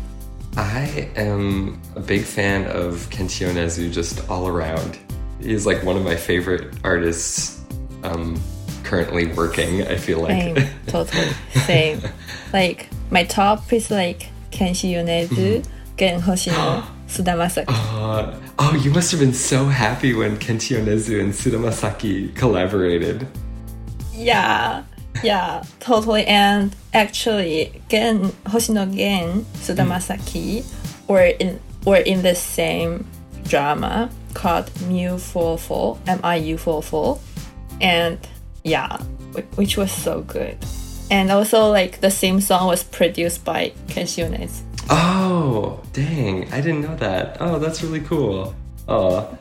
[0.57, 4.99] I am a big fan of Kenshi Yonezu just all around.
[5.41, 7.65] He's like one of my favorite artists
[8.03, 8.41] um,
[8.85, 10.57] currently working, I feel like.
[10.57, 11.29] Same, totally.
[11.65, 12.03] Same.
[12.53, 15.29] like, my top is like Kenshi Yonezu,
[15.63, 15.97] mm-hmm.
[15.97, 17.65] Gen Hoshino, Suda Masaki.
[17.69, 23.27] Uh, oh, you must have been so happy when Kenshi Yonezu and Suda Masaki collaborated.
[24.13, 24.85] Yeah,
[25.23, 26.27] yeah, totally.
[26.27, 31.09] And actually, Gen Hoshino Gen Suda Masaki mm.
[31.09, 33.07] were in were in the same
[33.45, 37.19] drama called Mu Four Four M I U Four Four,
[37.81, 38.19] and
[38.65, 38.97] yeah,
[39.57, 40.57] which was so good.
[41.11, 44.63] And also, like the same song was produced by Kenshi Yonezu.
[44.91, 46.51] Oh, dang!
[46.53, 47.37] I didn't know that.
[47.41, 48.55] Oh, that's really cool.
[48.89, 49.39] Oh,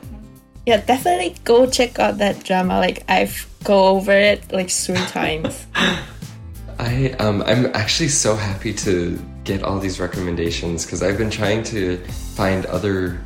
[0.66, 2.78] yeah, definitely go check out that drama.
[2.78, 5.66] Like I've go over it like three times.
[6.78, 11.64] I um I'm actually so happy to get all these recommendations because I've been trying
[11.64, 11.98] to
[12.36, 13.20] find other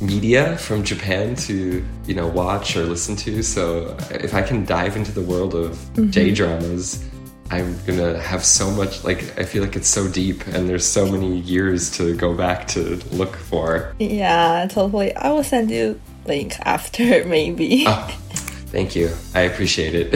[0.00, 3.42] media from Japan to you know watch or listen to.
[3.42, 5.78] So if I can dive into the world of
[6.10, 7.08] J dramas,
[7.50, 9.04] I'm gonna have so much.
[9.04, 12.66] Like I feel like it's so deep, and there's so many years to go back
[12.68, 13.94] to look for.
[13.98, 15.14] yeah, totally.
[15.14, 17.84] I will send you link after maybe.
[17.86, 18.18] Oh,
[18.66, 19.10] thank you.
[19.34, 20.14] I appreciate it.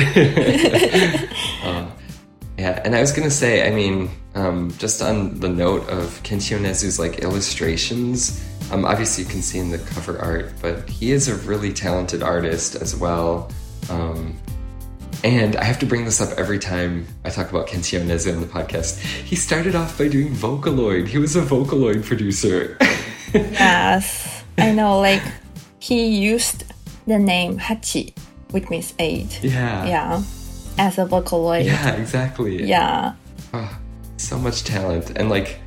[1.64, 1.86] Uh,
[2.58, 6.56] yeah, and I was gonna say, I mean, um, just on the note of Kenshi
[6.56, 11.28] Yonezu's like illustrations, um, obviously you can see in the cover art, but he is
[11.28, 13.50] a really talented artist as well.
[13.88, 14.36] Um,
[15.24, 18.40] and I have to bring this up every time I talk about Kenshio Nezu on
[18.40, 18.98] the podcast.
[19.00, 21.08] He started off by doing Vocaloid.
[21.08, 22.78] He was a Vocaloid producer.
[23.34, 24.98] yes, I know.
[24.98, 25.22] Like
[25.80, 26.64] he used
[27.06, 28.14] the name Hachi,
[28.52, 29.40] which means eight.
[29.42, 29.86] yeah.
[29.86, 30.22] Yeah,
[30.78, 31.64] as a vocaloid.
[31.64, 32.62] Yeah, exactly.
[32.62, 33.14] Yeah.
[33.52, 33.80] Ah,
[34.20, 35.58] so much talent and like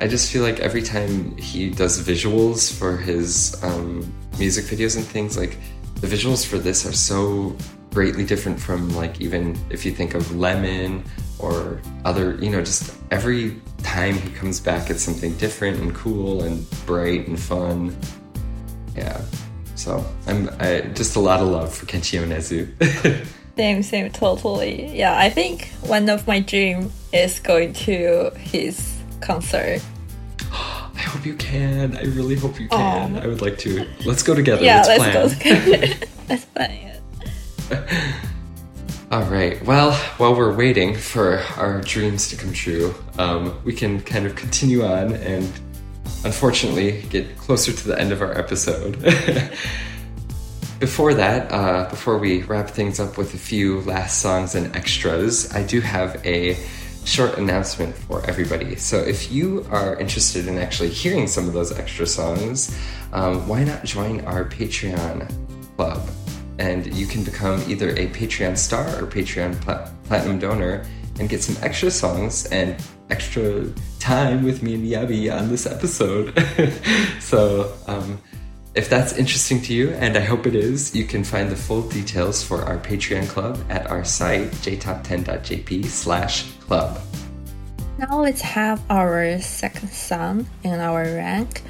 [0.00, 5.04] i just feel like every time he does visuals for his um, music videos and
[5.04, 5.56] things like
[6.00, 7.54] the visuals for this are so
[7.92, 11.02] greatly different from like even if you think of lemon
[11.40, 16.44] or other you know just every time he comes back it's something different and cool
[16.44, 17.94] and bright and fun
[18.96, 19.20] yeah
[19.78, 23.26] so i'm I, just a lot of love for kenshi yonezu
[23.58, 24.96] Same, same, totally.
[24.96, 29.82] Yeah, I think one of my dream is going to his concert.
[30.52, 34.32] i hope you can i really hope you can i would like to let's go
[34.34, 35.58] together Yeah, let's, let's, plan.
[35.58, 35.70] go.
[35.70, 36.06] together.
[36.28, 38.14] let's plan it.
[39.10, 39.64] All right.
[39.64, 44.36] Well, while we're waiting for our dreams to come true, um, we can kind of
[44.36, 45.50] continue on and
[46.24, 49.00] unfortunately get closer to the end of our episode.
[50.78, 55.52] before that, uh, before we wrap things up with a few last songs and extras,
[55.54, 56.56] I do have a
[57.04, 58.76] short announcement for everybody.
[58.76, 62.78] So if you are interested in actually hearing some of those extra songs,
[63.12, 65.32] um, why not join our Patreon
[65.76, 66.06] club?
[66.58, 70.84] And you can become either a Patreon star or Patreon pla- platinum donor
[71.18, 72.76] and get some extra songs and
[73.10, 73.66] extra
[73.98, 76.32] time with me and Yabi on this episode.
[77.20, 78.20] so, um,
[78.74, 81.82] if that's interesting to you, and I hope it is, you can find the full
[81.88, 87.00] details for our Patreon club at our site, jtop10.jp slash club.
[87.98, 91.62] Now let's have our second song in our rank,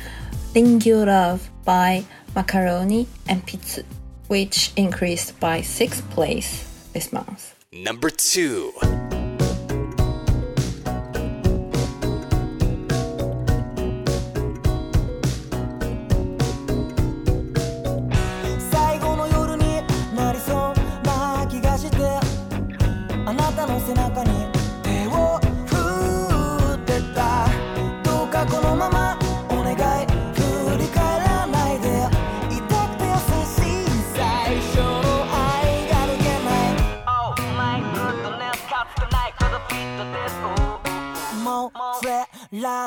[0.53, 3.84] Rinju Love by Macaroni Enpitsu,
[4.26, 7.55] which increased by 6th place this month.
[7.72, 9.18] Number 2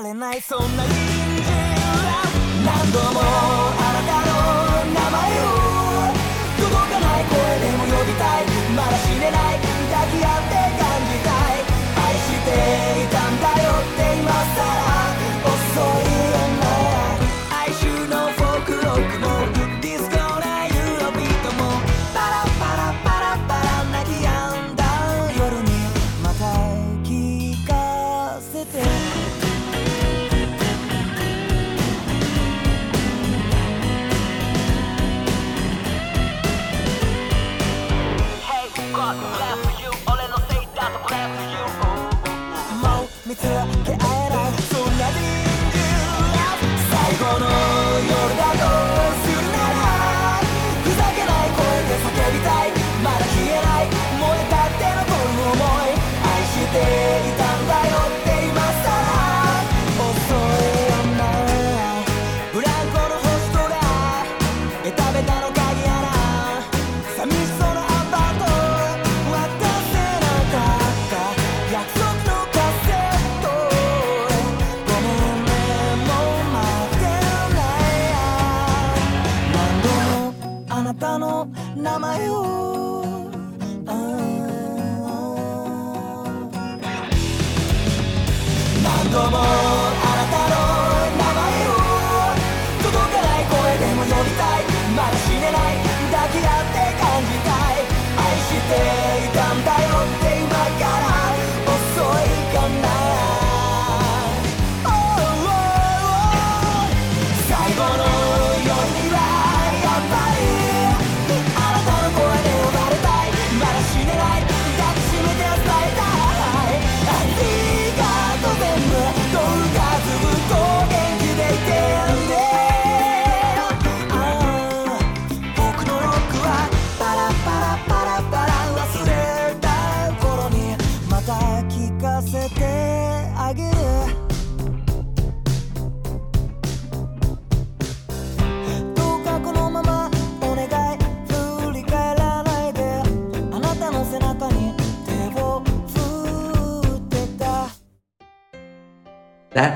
[0.01, 0.89] られないそんな印
[2.65, 5.60] 何度もあなたの名前を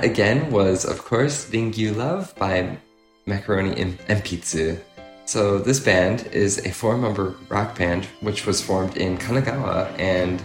[0.06, 2.78] that again was, of course, Rinju Love by
[3.26, 4.78] Macaroni and Empitsu.
[5.26, 10.42] So this band is a four-member rock band which was formed in Kanagawa, and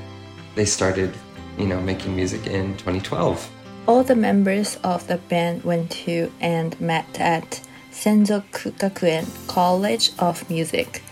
[0.54, 1.12] they started,
[1.58, 3.50] you know, making music in 2012.
[3.86, 7.60] All the members of the band went to and met at
[7.92, 11.02] Senzoku Gakuen College of Music.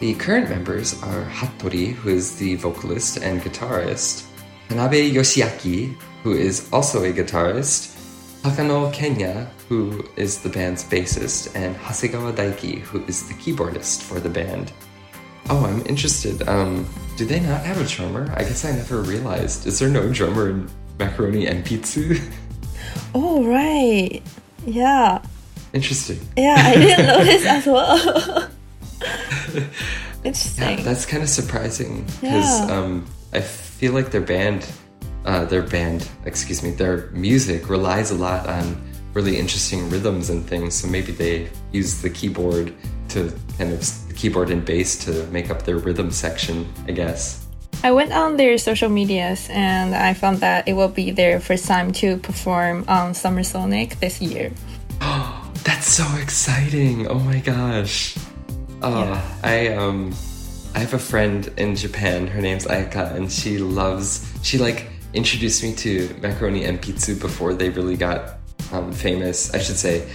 [0.00, 4.26] The current members are Hattori, who is the vocalist and guitarist,
[4.68, 7.90] Tanabe Yoshiaki, who is also a guitarist,
[8.42, 14.20] Takano Kenya, who is the band's bassist, and Hasegawa Daiki, who is the keyboardist for
[14.20, 14.72] the band.
[15.50, 16.46] Oh, I'm interested.
[16.48, 16.86] Um,
[17.16, 18.30] do they not have a drummer?
[18.36, 19.66] I guess I never realized.
[19.66, 22.20] Is there no drummer in Macaroni Enpitsu?
[23.16, 24.20] Oh, right.
[24.66, 25.22] Yeah.
[25.72, 26.18] Interesting.
[26.36, 28.50] Yeah, I didn't notice as well.
[29.54, 29.62] Yeah,
[30.24, 30.84] Interesting.
[30.84, 32.66] that's kind of surprising because Yeah.
[32.76, 33.40] um, I
[33.84, 34.66] feel like their band,
[35.26, 38.64] uh, their band, excuse me, their music relies a lot on
[39.12, 40.74] really interesting rhythms and things.
[40.74, 42.72] So maybe they use the keyboard
[43.10, 46.66] to kind of the keyboard and bass to make up their rhythm section.
[46.88, 47.44] I guess.
[47.82, 51.66] I went on their social medias and I found that it will be their first
[51.66, 54.50] time to perform on Summer Sonic this year.
[55.02, 57.06] Oh that's so exciting!
[57.06, 58.16] Oh my gosh.
[58.80, 59.12] Oh,
[59.42, 60.14] I um,
[60.74, 62.26] I have a friend in Japan.
[62.26, 64.26] Her name's Ayaka, and she loves.
[64.42, 68.38] She like introduced me to macaroni enpitsu before they really got
[68.72, 69.54] um, famous.
[69.54, 70.08] I should say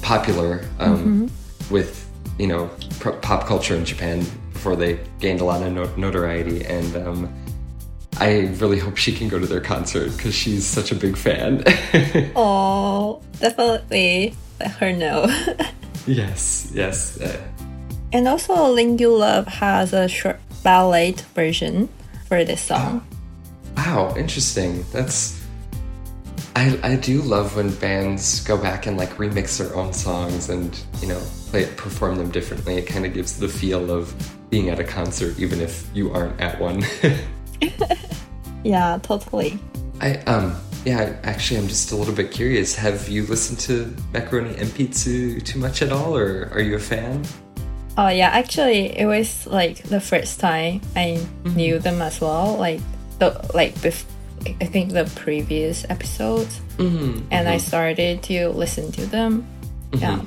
[0.00, 1.30] popular um,
[1.70, 2.70] with you know
[3.00, 6.64] pro- pop culture in Japan before they gained a lot of no- notoriety.
[6.64, 7.34] And um,
[8.18, 11.64] I really hope she can go to their concert because she's such a big fan.
[12.36, 15.26] Oh, definitely let her know.
[16.06, 17.20] yes, yes.
[17.20, 17.40] Uh,
[18.14, 21.88] and also, Rinju Love has a short ballad version
[22.28, 23.04] for this song.
[23.76, 24.84] Wow, interesting.
[24.92, 25.42] That's
[26.56, 30.78] I I do love when bands go back and like remix their own songs and
[31.02, 31.20] you know
[31.50, 32.76] play perform them differently.
[32.76, 34.14] It kind of gives the feel of
[34.48, 36.82] being at a concert, even if you aren't at one.
[38.64, 39.58] Yeah, totally.
[40.00, 42.74] I um yeah, actually, I'm just a little bit curious.
[42.74, 47.24] Have you listened to Macaroni Enpitsu too much at all, or are you a fan?
[47.96, 52.56] Oh yeah, actually, it was like the first time I knew them as well.
[52.56, 52.80] Like
[53.18, 54.04] the like bef-
[54.60, 57.28] I think the previous episodes, Mm-hmm.
[57.30, 59.46] and I started to listen to them.
[59.92, 60.20] Yeah,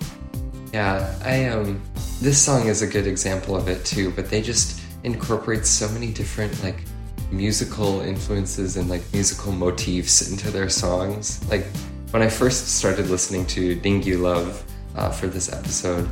[0.71, 1.81] Yeah, I um
[2.21, 6.11] this song is a good example of it too, but they just incorporate so many
[6.13, 6.83] different like
[7.31, 11.43] musical influences and like musical motifs into their songs.
[11.51, 11.65] Like
[12.11, 14.63] when I first started listening to Rinju Love
[14.95, 16.07] uh, for this episode,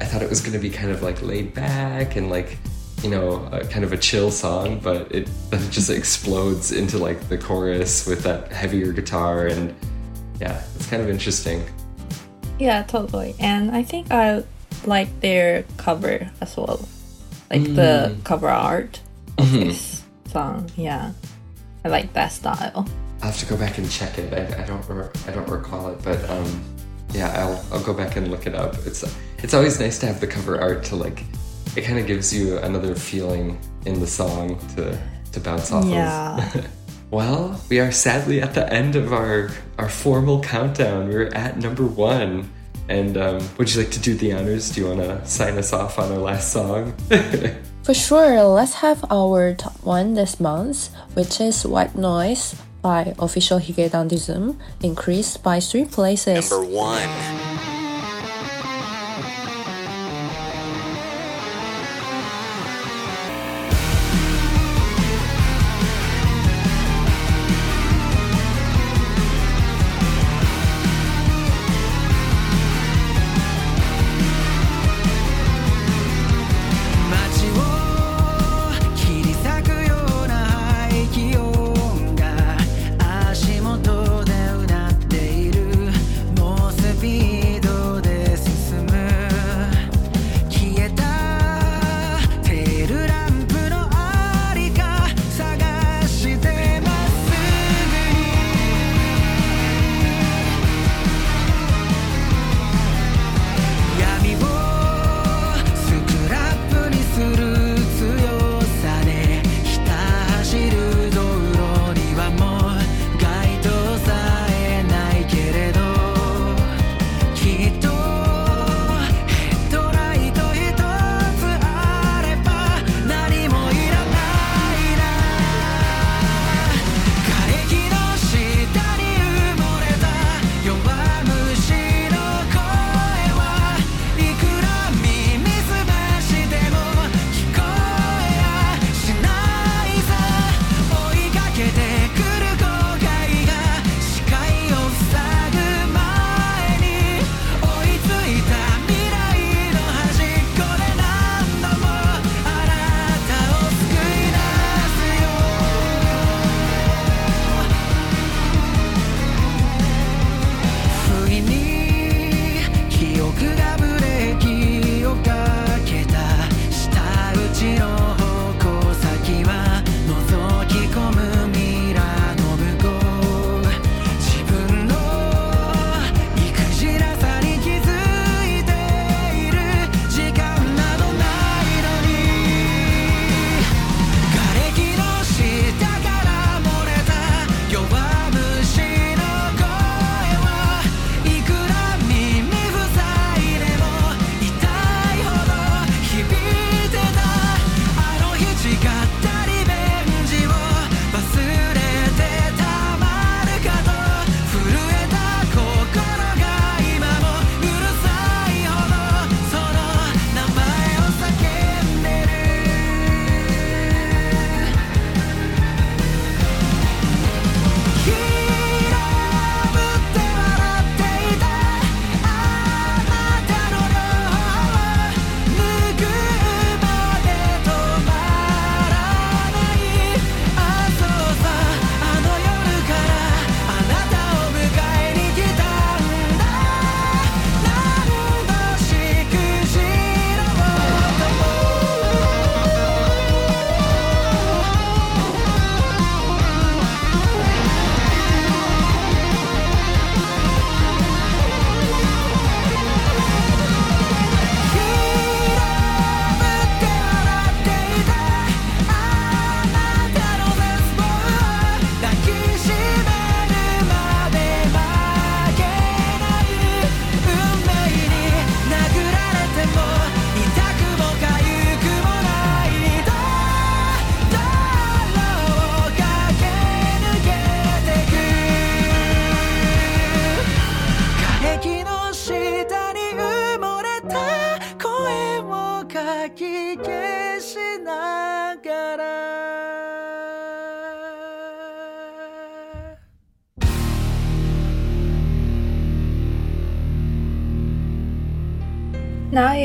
[0.00, 2.58] I thought it was going to be kind of like laid back and like
[3.02, 7.28] you know a, kind of a chill song, but it it just explodes into like
[7.28, 9.74] the chorus with that heavier guitar and
[10.40, 11.64] yeah, it's kind of interesting.
[12.58, 13.34] yeah, totally.
[13.40, 14.44] And I think I
[14.86, 16.88] like their cover as well,
[17.50, 18.24] like the mm.
[18.24, 19.00] cover art
[19.36, 19.68] of mm-hmm.
[19.68, 20.70] this song.
[20.76, 21.12] Yeah,
[21.84, 22.88] I like that style.
[23.20, 24.32] I'll have to go back and check it.
[24.32, 24.84] I, I don't
[25.26, 26.62] I don't recall it, but um,
[27.12, 28.74] yeah, I'll I'll go back and look it up.
[28.86, 29.02] It's
[29.42, 31.24] it's always nice to have the cover art to like.
[31.76, 34.98] It kind of gives you another feeling in the song to
[35.32, 36.50] to bounce off Yeah.
[36.54, 36.66] of.
[37.10, 41.08] well, we are sadly at the end of our our formal countdown.
[41.08, 42.50] We're at number one.
[42.88, 44.70] And um, would you like to do the honors?
[44.70, 46.94] Do you want to sign us off on our last song?
[47.84, 53.60] For sure, let's have our top one this month, which is White Noise by Official
[53.60, 56.50] Higedandism, increased by three places.
[56.50, 57.47] Number one.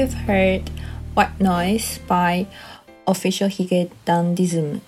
[0.04, 0.68] You've heard
[1.14, 2.46] White Noise by
[3.08, 4.82] Official Higedandism.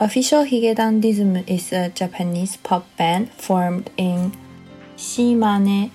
[0.00, 4.32] Official Higedandism is a Japanese pop band formed in
[4.96, 5.90] Shimane,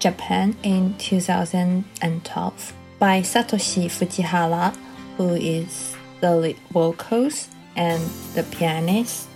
[0.00, 4.76] Japan in 2012 by Satoshi Fujihara,
[5.16, 7.46] who is the lead vocals
[7.76, 8.02] and
[8.34, 9.28] the pianist,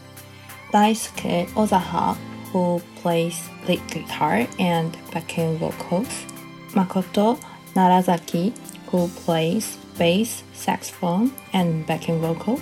[0.72, 2.16] Daisuke Ozasa,
[2.50, 6.26] who plays lead guitar and backing vocals,
[6.74, 7.38] Makoto
[7.74, 8.52] Narazaki,
[8.88, 12.60] who plays bass, saxophone, and backing vocals,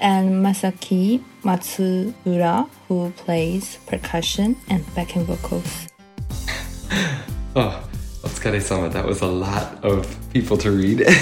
[0.00, 5.88] and Masaki Matsuura, who plays percussion and backing vocals.
[7.54, 7.86] Oh,
[8.22, 11.04] Otsukare-sama, that was a lot of people to read.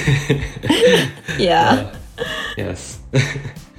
[1.39, 1.93] Yeah.
[2.19, 2.25] Uh,
[2.57, 3.01] yes.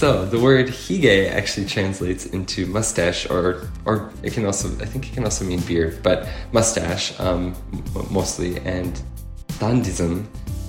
[0.00, 5.06] so the word hige actually translates into mustache, or or it can also I think
[5.06, 7.54] it can also mean beard, but mustache um,
[8.10, 8.56] mostly.
[8.60, 8.98] And
[9.60, 10.24] dandism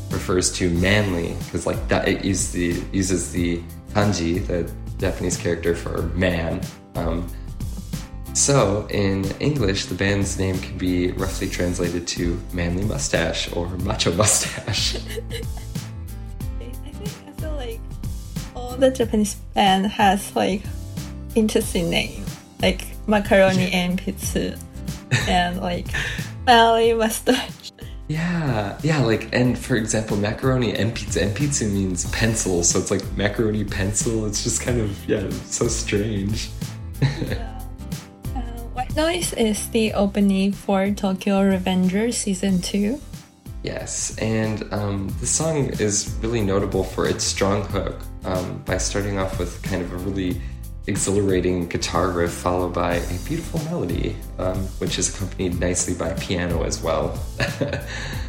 [0.10, 3.62] refers to manly because like that it uses the uses the
[3.94, 6.60] kanji, the Japanese character for man.
[6.96, 7.26] Um,
[8.34, 14.12] so, in English, the band's name can be roughly translated to manly mustache or macho
[14.12, 14.98] mustache.
[18.82, 20.64] the Japanese band has like
[21.36, 22.26] interesting name,
[22.62, 24.60] like macaroni enpitsu,
[25.30, 25.88] and like
[26.46, 27.72] belly mustache.
[28.08, 33.04] yeah, yeah, like, and for example, macaroni enpitsu, and pizza means pencil, so it's like
[33.16, 34.26] macaroni pencil.
[34.26, 36.50] It's just kind of, yeah, so strange.
[38.34, 38.40] Uh,
[38.74, 43.02] White Noise is the opening for Tokyo Revenger season two.
[43.62, 49.18] Yes, and um, the song is really notable for its strong hook um, by starting
[49.20, 50.42] off with kind of a really
[50.88, 56.64] exhilarating guitar riff followed by a beautiful melody, um, which is accompanied nicely by piano
[56.64, 57.18] as well.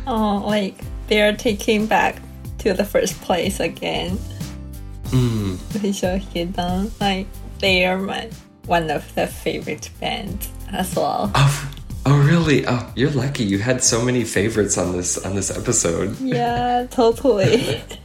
[0.04, 0.74] Oh, like
[1.06, 2.20] they are taking back
[2.58, 4.18] to the first place again.
[5.06, 5.56] mm,
[7.00, 7.26] like
[7.60, 8.28] they are my
[8.66, 11.30] one of the favorite bands as well.
[11.36, 11.72] oh,
[12.06, 12.66] oh, really?
[12.66, 13.44] Oh, you're lucky.
[13.44, 16.18] You had so many favorites on this on this episode.
[16.20, 17.80] Yeah, totally.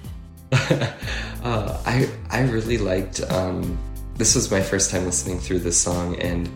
[0.52, 3.22] uh, I I really liked.
[3.32, 3.78] Um,
[4.16, 6.50] this was my first time listening through this song, and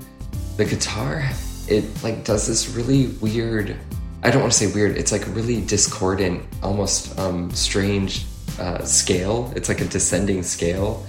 [0.58, 1.24] the guitar
[1.68, 3.78] it like does this really weird.
[4.24, 4.98] I don't want to say weird.
[4.98, 8.26] It's like really discordant, almost um, strange
[8.60, 9.52] uh, scale.
[9.56, 11.06] It's like a descending scale,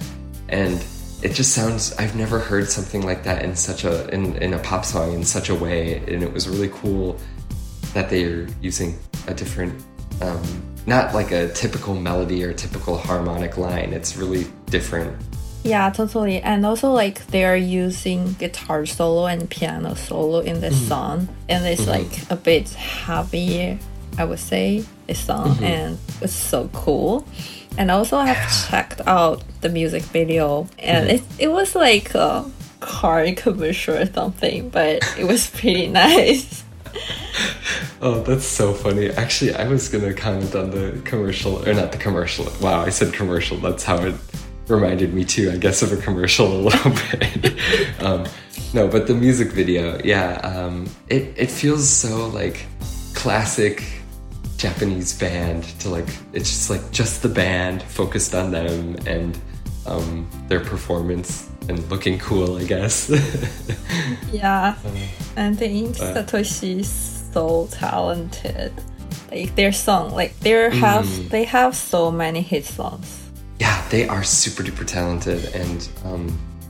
[0.49, 0.83] and
[1.21, 1.93] it just sounds.
[1.97, 5.23] I've never heard something like that in such a in, in a pop song in
[5.23, 7.19] such a way, and it was really cool
[7.93, 8.97] that they're using
[9.27, 9.83] a different
[10.21, 13.93] um, not like a typical melody or typical harmonic line.
[13.93, 15.15] It's really different.
[15.63, 16.41] Yeah, totally.
[16.41, 20.87] And also like they are using guitar solo and piano solo in this mm-hmm.
[20.87, 21.27] song.
[21.47, 21.91] And it's mm-hmm.
[21.91, 23.79] like a bit heavier,
[24.17, 25.51] I would say, this song.
[25.51, 25.63] Mm-hmm.
[25.63, 27.25] And it's so cool.
[27.77, 30.67] And also I have checked out the music video.
[30.79, 32.49] And it it was like a
[32.81, 36.63] car commercial or something, but it was pretty nice.
[38.01, 39.09] oh that's so funny.
[39.09, 42.47] Actually i was gonna comment on the commercial or not the commercial.
[42.61, 43.57] Wow i said commercial.
[43.57, 44.15] That's how it
[44.67, 48.01] reminded me too i guess of a commercial a little bit.
[48.01, 48.25] Um,
[48.73, 52.65] no but the music video yeah um, it, it feels so like
[53.13, 53.83] classic
[54.57, 59.37] japanese band to like it's just like just the band focused on them and
[59.85, 63.09] um, their performance and looking cool i guess
[64.33, 64.75] Yeah,
[65.35, 66.89] and I think Satoshi is
[67.33, 68.73] so talented.
[69.31, 73.29] Like their song, like they have they have so many hit songs.
[73.59, 76.27] yeah they are super duper talented and um,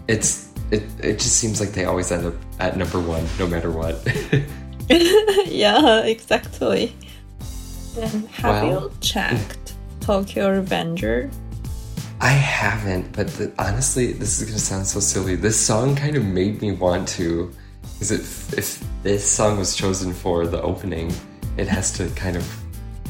[0.08, 3.72] it's it, it just seems like they always end up at number one no matter
[3.72, 3.96] what
[5.48, 6.94] yeah, exactly.
[8.00, 11.30] And have Well, you checked Tokyo Revenger?
[12.24, 15.36] I haven't but the, honestly this is gonna sound so silly.
[15.36, 17.52] This song kind of made me want to
[17.94, 18.28] because if,
[18.58, 18.68] if
[19.04, 21.12] this song was chosen for the opening
[21.58, 22.46] it has to kind of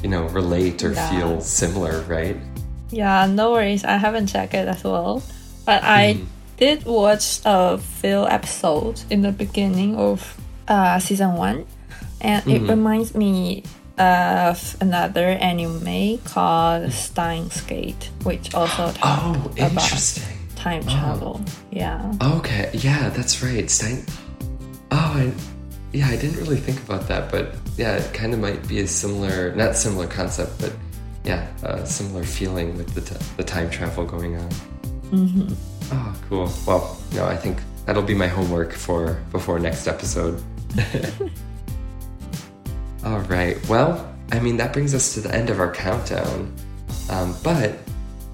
[0.01, 1.09] you know relate or Yeah.
[1.11, 2.35] feel similar right?
[2.89, 3.83] Yeah, no worries.
[3.85, 5.23] I haven't checked it as well,
[5.65, 6.21] but I
[6.57, 10.21] did watch a few episodes in the beginning of
[10.67, 11.65] uh, season one,
[12.21, 13.63] and it reminds me
[13.97, 20.23] of another anime called Steins Gate, which also talks oh about
[20.55, 21.41] time travel.
[21.71, 22.13] Yeah.
[22.21, 23.69] Okay, yeah, that's right.
[23.69, 24.05] Stein.
[24.91, 25.31] Oh, I,
[25.91, 28.87] yeah, I didn't really think about that, but yeah, it kind of might be a
[28.87, 30.73] similar, not similar concept, but
[31.23, 34.49] yeah, a similar feeling with the, t- the time travel going on.
[35.11, 35.53] Mm-hmm.
[35.91, 36.51] Oh, cool.
[36.65, 40.41] Well, no, I think that'll be my homework for before next episode.
[43.05, 43.57] All right.
[43.67, 46.53] Well, I mean, that brings us to the end of our countdown.
[47.09, 47.77] Um, but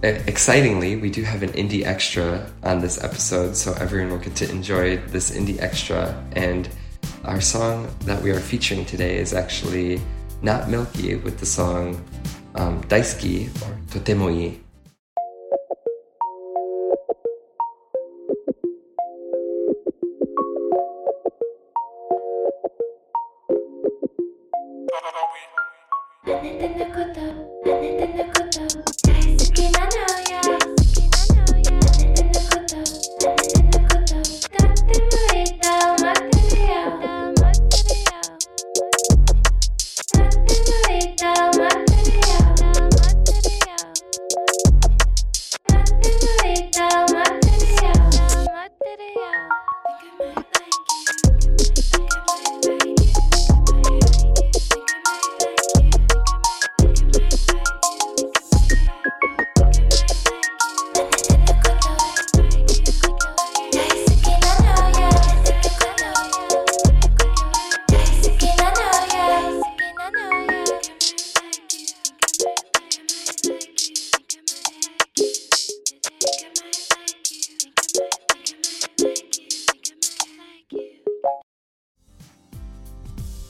[0.03, 4.49] excitingly, we do have an indie extra on this episode, so everyone will get to
[4.49, 6.15] enjoy this indie extra.
[6.33, 6.69] And
[7.25, 9.99] our song that we are featuring today is actually
[10.41, 12.03] Not Milky with the song
[12.55, 14.59] um, Daisuki or Totemoi.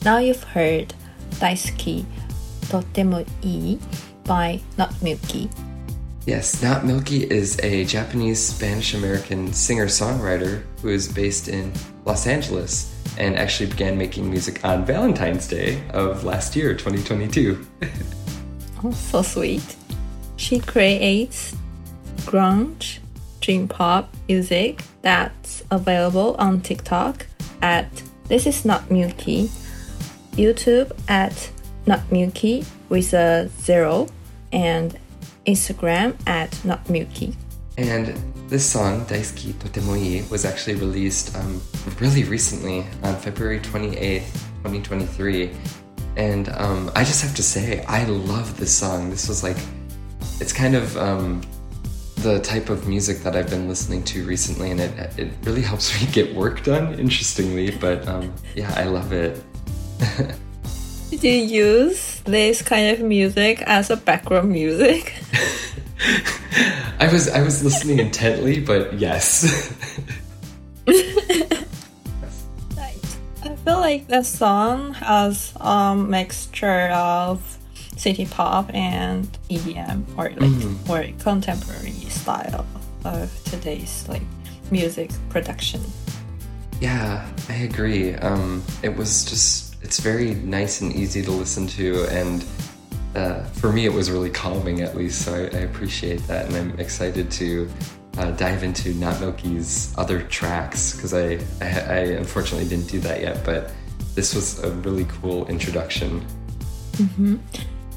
[0.04, 0.94] Now you've heard
[1.40, 2.04] Daisuki
[2.62, 3.78] Totemo ii
[4.24, 5.50] by Not Milky.
[6.26, 11.72] Yes, Not Milky is a Japanese Spanish American singer songwriter who is based in
[12.04, 17.66] Los Angeles and actually began making music on Valentine's Day of last year, 2022.
[18.82, 19.76] Oh, so sweet.
[20.36, 21.54] She creates
[22.20, 23.00] grunge,
[23.42, 27.26] dream pop music that's available on TikTok
[27.60, 29.50] at This Is Not Milky,
[30.32, 31.50] YouTube at
[31.86, 34.08] Not Milky with a zero,
[34.52, 34.98] and
[35.46, 37.36] Instagram at Not Milky.
[37.78, 38.14] And
[38.48, 41.60] this song, Daisuki Totemoi, was actually released um,
[42.00, 44.32] really recently on February 28th,
[44.62, 45.50] 2023.
[46.16, 49.10] And um, I just have to say, I love this song.
[49.10, 49.56] This was like,
[50.40, 51.40] it's kind of um,
[52.16, 55.98] the type of music that I've been listening to recently, and it, it really helps
[56.00, 57.70] me get work done, interestingly.
[57.70, 59.42] But um, yeah, I love it.
[61.10, 65.14] Did you use this kind of music as a background music?
[67.00, 69.74] I was I was listening intently, but yes.
[70.86, 70.92] I
[73.64, 77.58] feel like the song has a mixture of
[77.96, 80.52] city pop and EDM or like
[80.88, 82.64] or contemporary style
[83.04, 84.22] of today's like
[84.70, 85.80] music production.
[86.80, 88.14] Yeah, I agree.
[88.14, 92.44] Um, it was just, it's very nice and easy to listen to, and
[93.16, 96.54] uh, for me, it was really calming at least, so I, I appreciate that, and
[96.54, 97.68] I'm excited to
[98.16, 103.20] uh, dive into Not Milky's other tracks, because I, I, I unfortunately didn't do that
[103.20, 103.72] yet, but
[104.14, 106.24] this was a really cool introduction.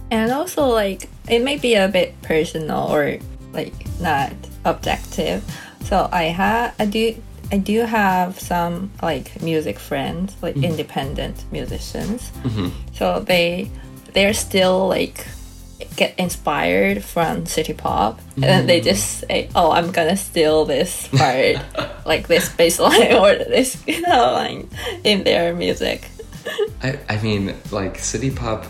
[0.10, 3.20] And also like it may be a bit personal or
[3.52, 4.34] like not
[4.65, 5.44] objective.
[5.82, 7.22] So I have I do
[7.53, 10.73] I do have some like music friends, like mm-hmm.
[10.73, 12.31] independent musicians.
[12.41, 12.69] Mm-hmm.
[12.93, 13.69] So they
[14.13, 15.27] they're still like
[15.95, 19.27] get inspired from city pop and then they just mm.
[19.27, 21.57] say, Oh, I'm gonna steal this part
[22.07, 24.67] like this bass line or this you know line
[25.03, 26.09] in their music.
[26.81, 28.65] I, I mean, like city pop,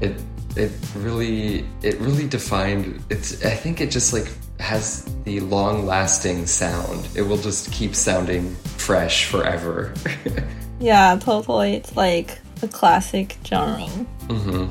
[0.00, 0.16] it
[0.56, 3.04] it really it really defined.
[3.08, 4.26] It's I think it just like
[4.60, 7.08] has the long lasting sound.
[7.14, 9.92] It will just keep sounding fresh forever.
[10.82, 11.74] Yeah, totally.
[11.74, 13.84] It's like a classic genre.
[14.30, 14.68] hmm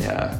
[0.00, 0.36] Yeah.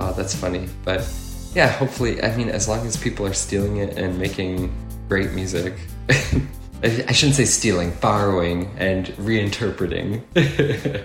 [0.00, 0.68] Oh, that's funny.
[0.84, 1.08] But
[1.54, 4.74] yeah, hopefully, I mean, as long as people are stealing it and making
[5.08, 5.74] great music.
[6.10, 10.22] I I shouldn't say stealing, borrowing and reinterpreting.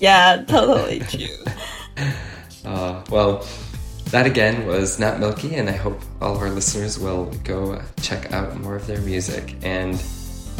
[0.00, 1.44] Yeah, totally true.
[2.64, 3.46] Uh, well,
[4.10, 8.32] that again was Not Milky, and I hope all of our listeners will go check
[8.32, 9.56] out more of their music.
[9.62, 10.00] And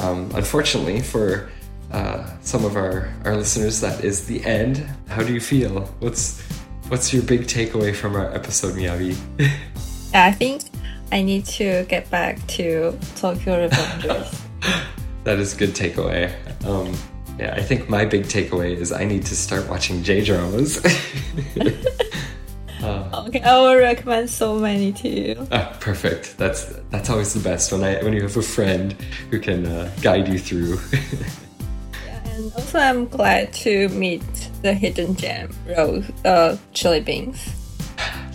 [0.01, 1.51] um, unfortunately, for
[1.93, 4.89] uh, some of our, our listeners, that is the end.
[5.09, 5.83] How do you feel?
[6.01, 6.41] What's
[6.89, 9.17] what's your big takeaway from our episode, Miyabi?
[9.39, 9.55] Yeah,
[10.27, 10.63] I think
[11.13, 14.43] I need to get back to Tokyo Revengers.
[15.25, 16.33] that is a good takeaway.
[16.67, 16.93] Um,
[17.39, 20.81] yeah, I think my big takeaway is I need to start watching J dramas.
[23.27, 25.49] okay, I will recommend so many to you.
[25.51, 26.37] Ah, perfect.
[26.39, 28.93] That's that's always the best when I when you have a friend
[29.31, 30.79] who can uh, guide you through.
[32.07, 34.23] yeah, And also, I'm glad to meet
[34.63, 37.39] the hidden gem, rose, uh, chilli beans.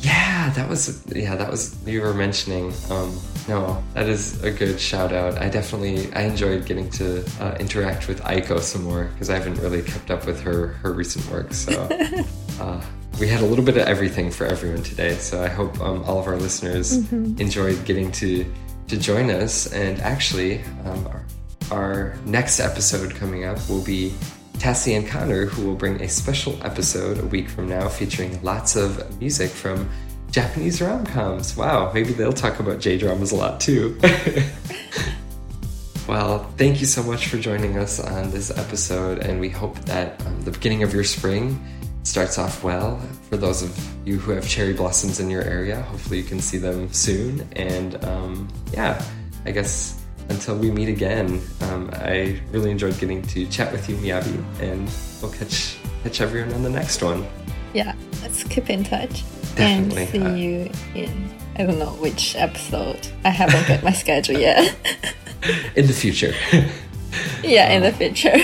[0.01, 2.73] Yeah, that was yeah, that was you were mentioning.
[2.89, 3.19] Um,
[3.49, 5.37] no, that is a good shout out.
[5.37, 9.59] I definitely I enjoyed getting to uh, interact with Aiko some more because I haven't
[9.59, 11.53] really kept up with her her recent work.
[11.53, 11.73] So
[12.61, 12.81] uh,
[13.19, 15.15] we had a little bit of everything for everyone today.
[15.15, 18.45] So I hope um, all of our listeners enjoyed getting to
[18.87, 19.71] to join us.
[19.71, 21.25] And actually, um, our,
[21.71, 24.13] our next episode coming up will be
[24.53, 28.75] Tassie and Connor, who will bring a special episode a week from now featuring lots
[28.75, 29.87] of music from
[30.31, 31.55] Japanese rom coms.
[31.55, 33.99] Wow, maybe they'll talk about J dramas a lot too.
[36.07, 40.25] well, thank you so much for joining us on this episode, and we hope that
[40.25, 41.63] um, the beginning of your spring
[42.09, 42.99] starts off well.
[43.29, 46.57] For those of you who have cherry blossoms in your area, hopefully you can see
[46.57, 47.47] them soon.
[47.51, 48.99] And um, yeah,
[49.45, 53.95] I guess until we meet again, um, I really enjoyed getting to chat with you,
[53.97, 54.89] Miyabi, and
[55.21, 57.27] we'll catch catch everyone on the next one.
[57.73, 59.23] Yeah, let's keep in touch.
[59.55, 63.07] Definitely, And see uh, you in, I don't know which episode.
[63.23, 64.75] I haven't got my schedule yet.
[65.75, 66.33] In the future.
[67.43, 68.35] yeah, in the future.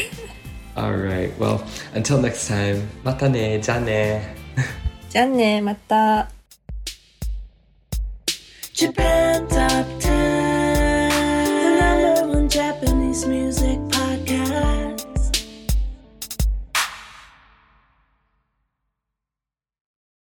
[0.75, 1.31] All right.
[1.39, 2.87] Well, until next time.
[3.03, 3.59] Mata ne.
[3.59, 4.21] Janne.
[5.09, 5.63] Janne.
[5.63, 6.27] Mata.
[8.73, 10.24] Japan Top 10.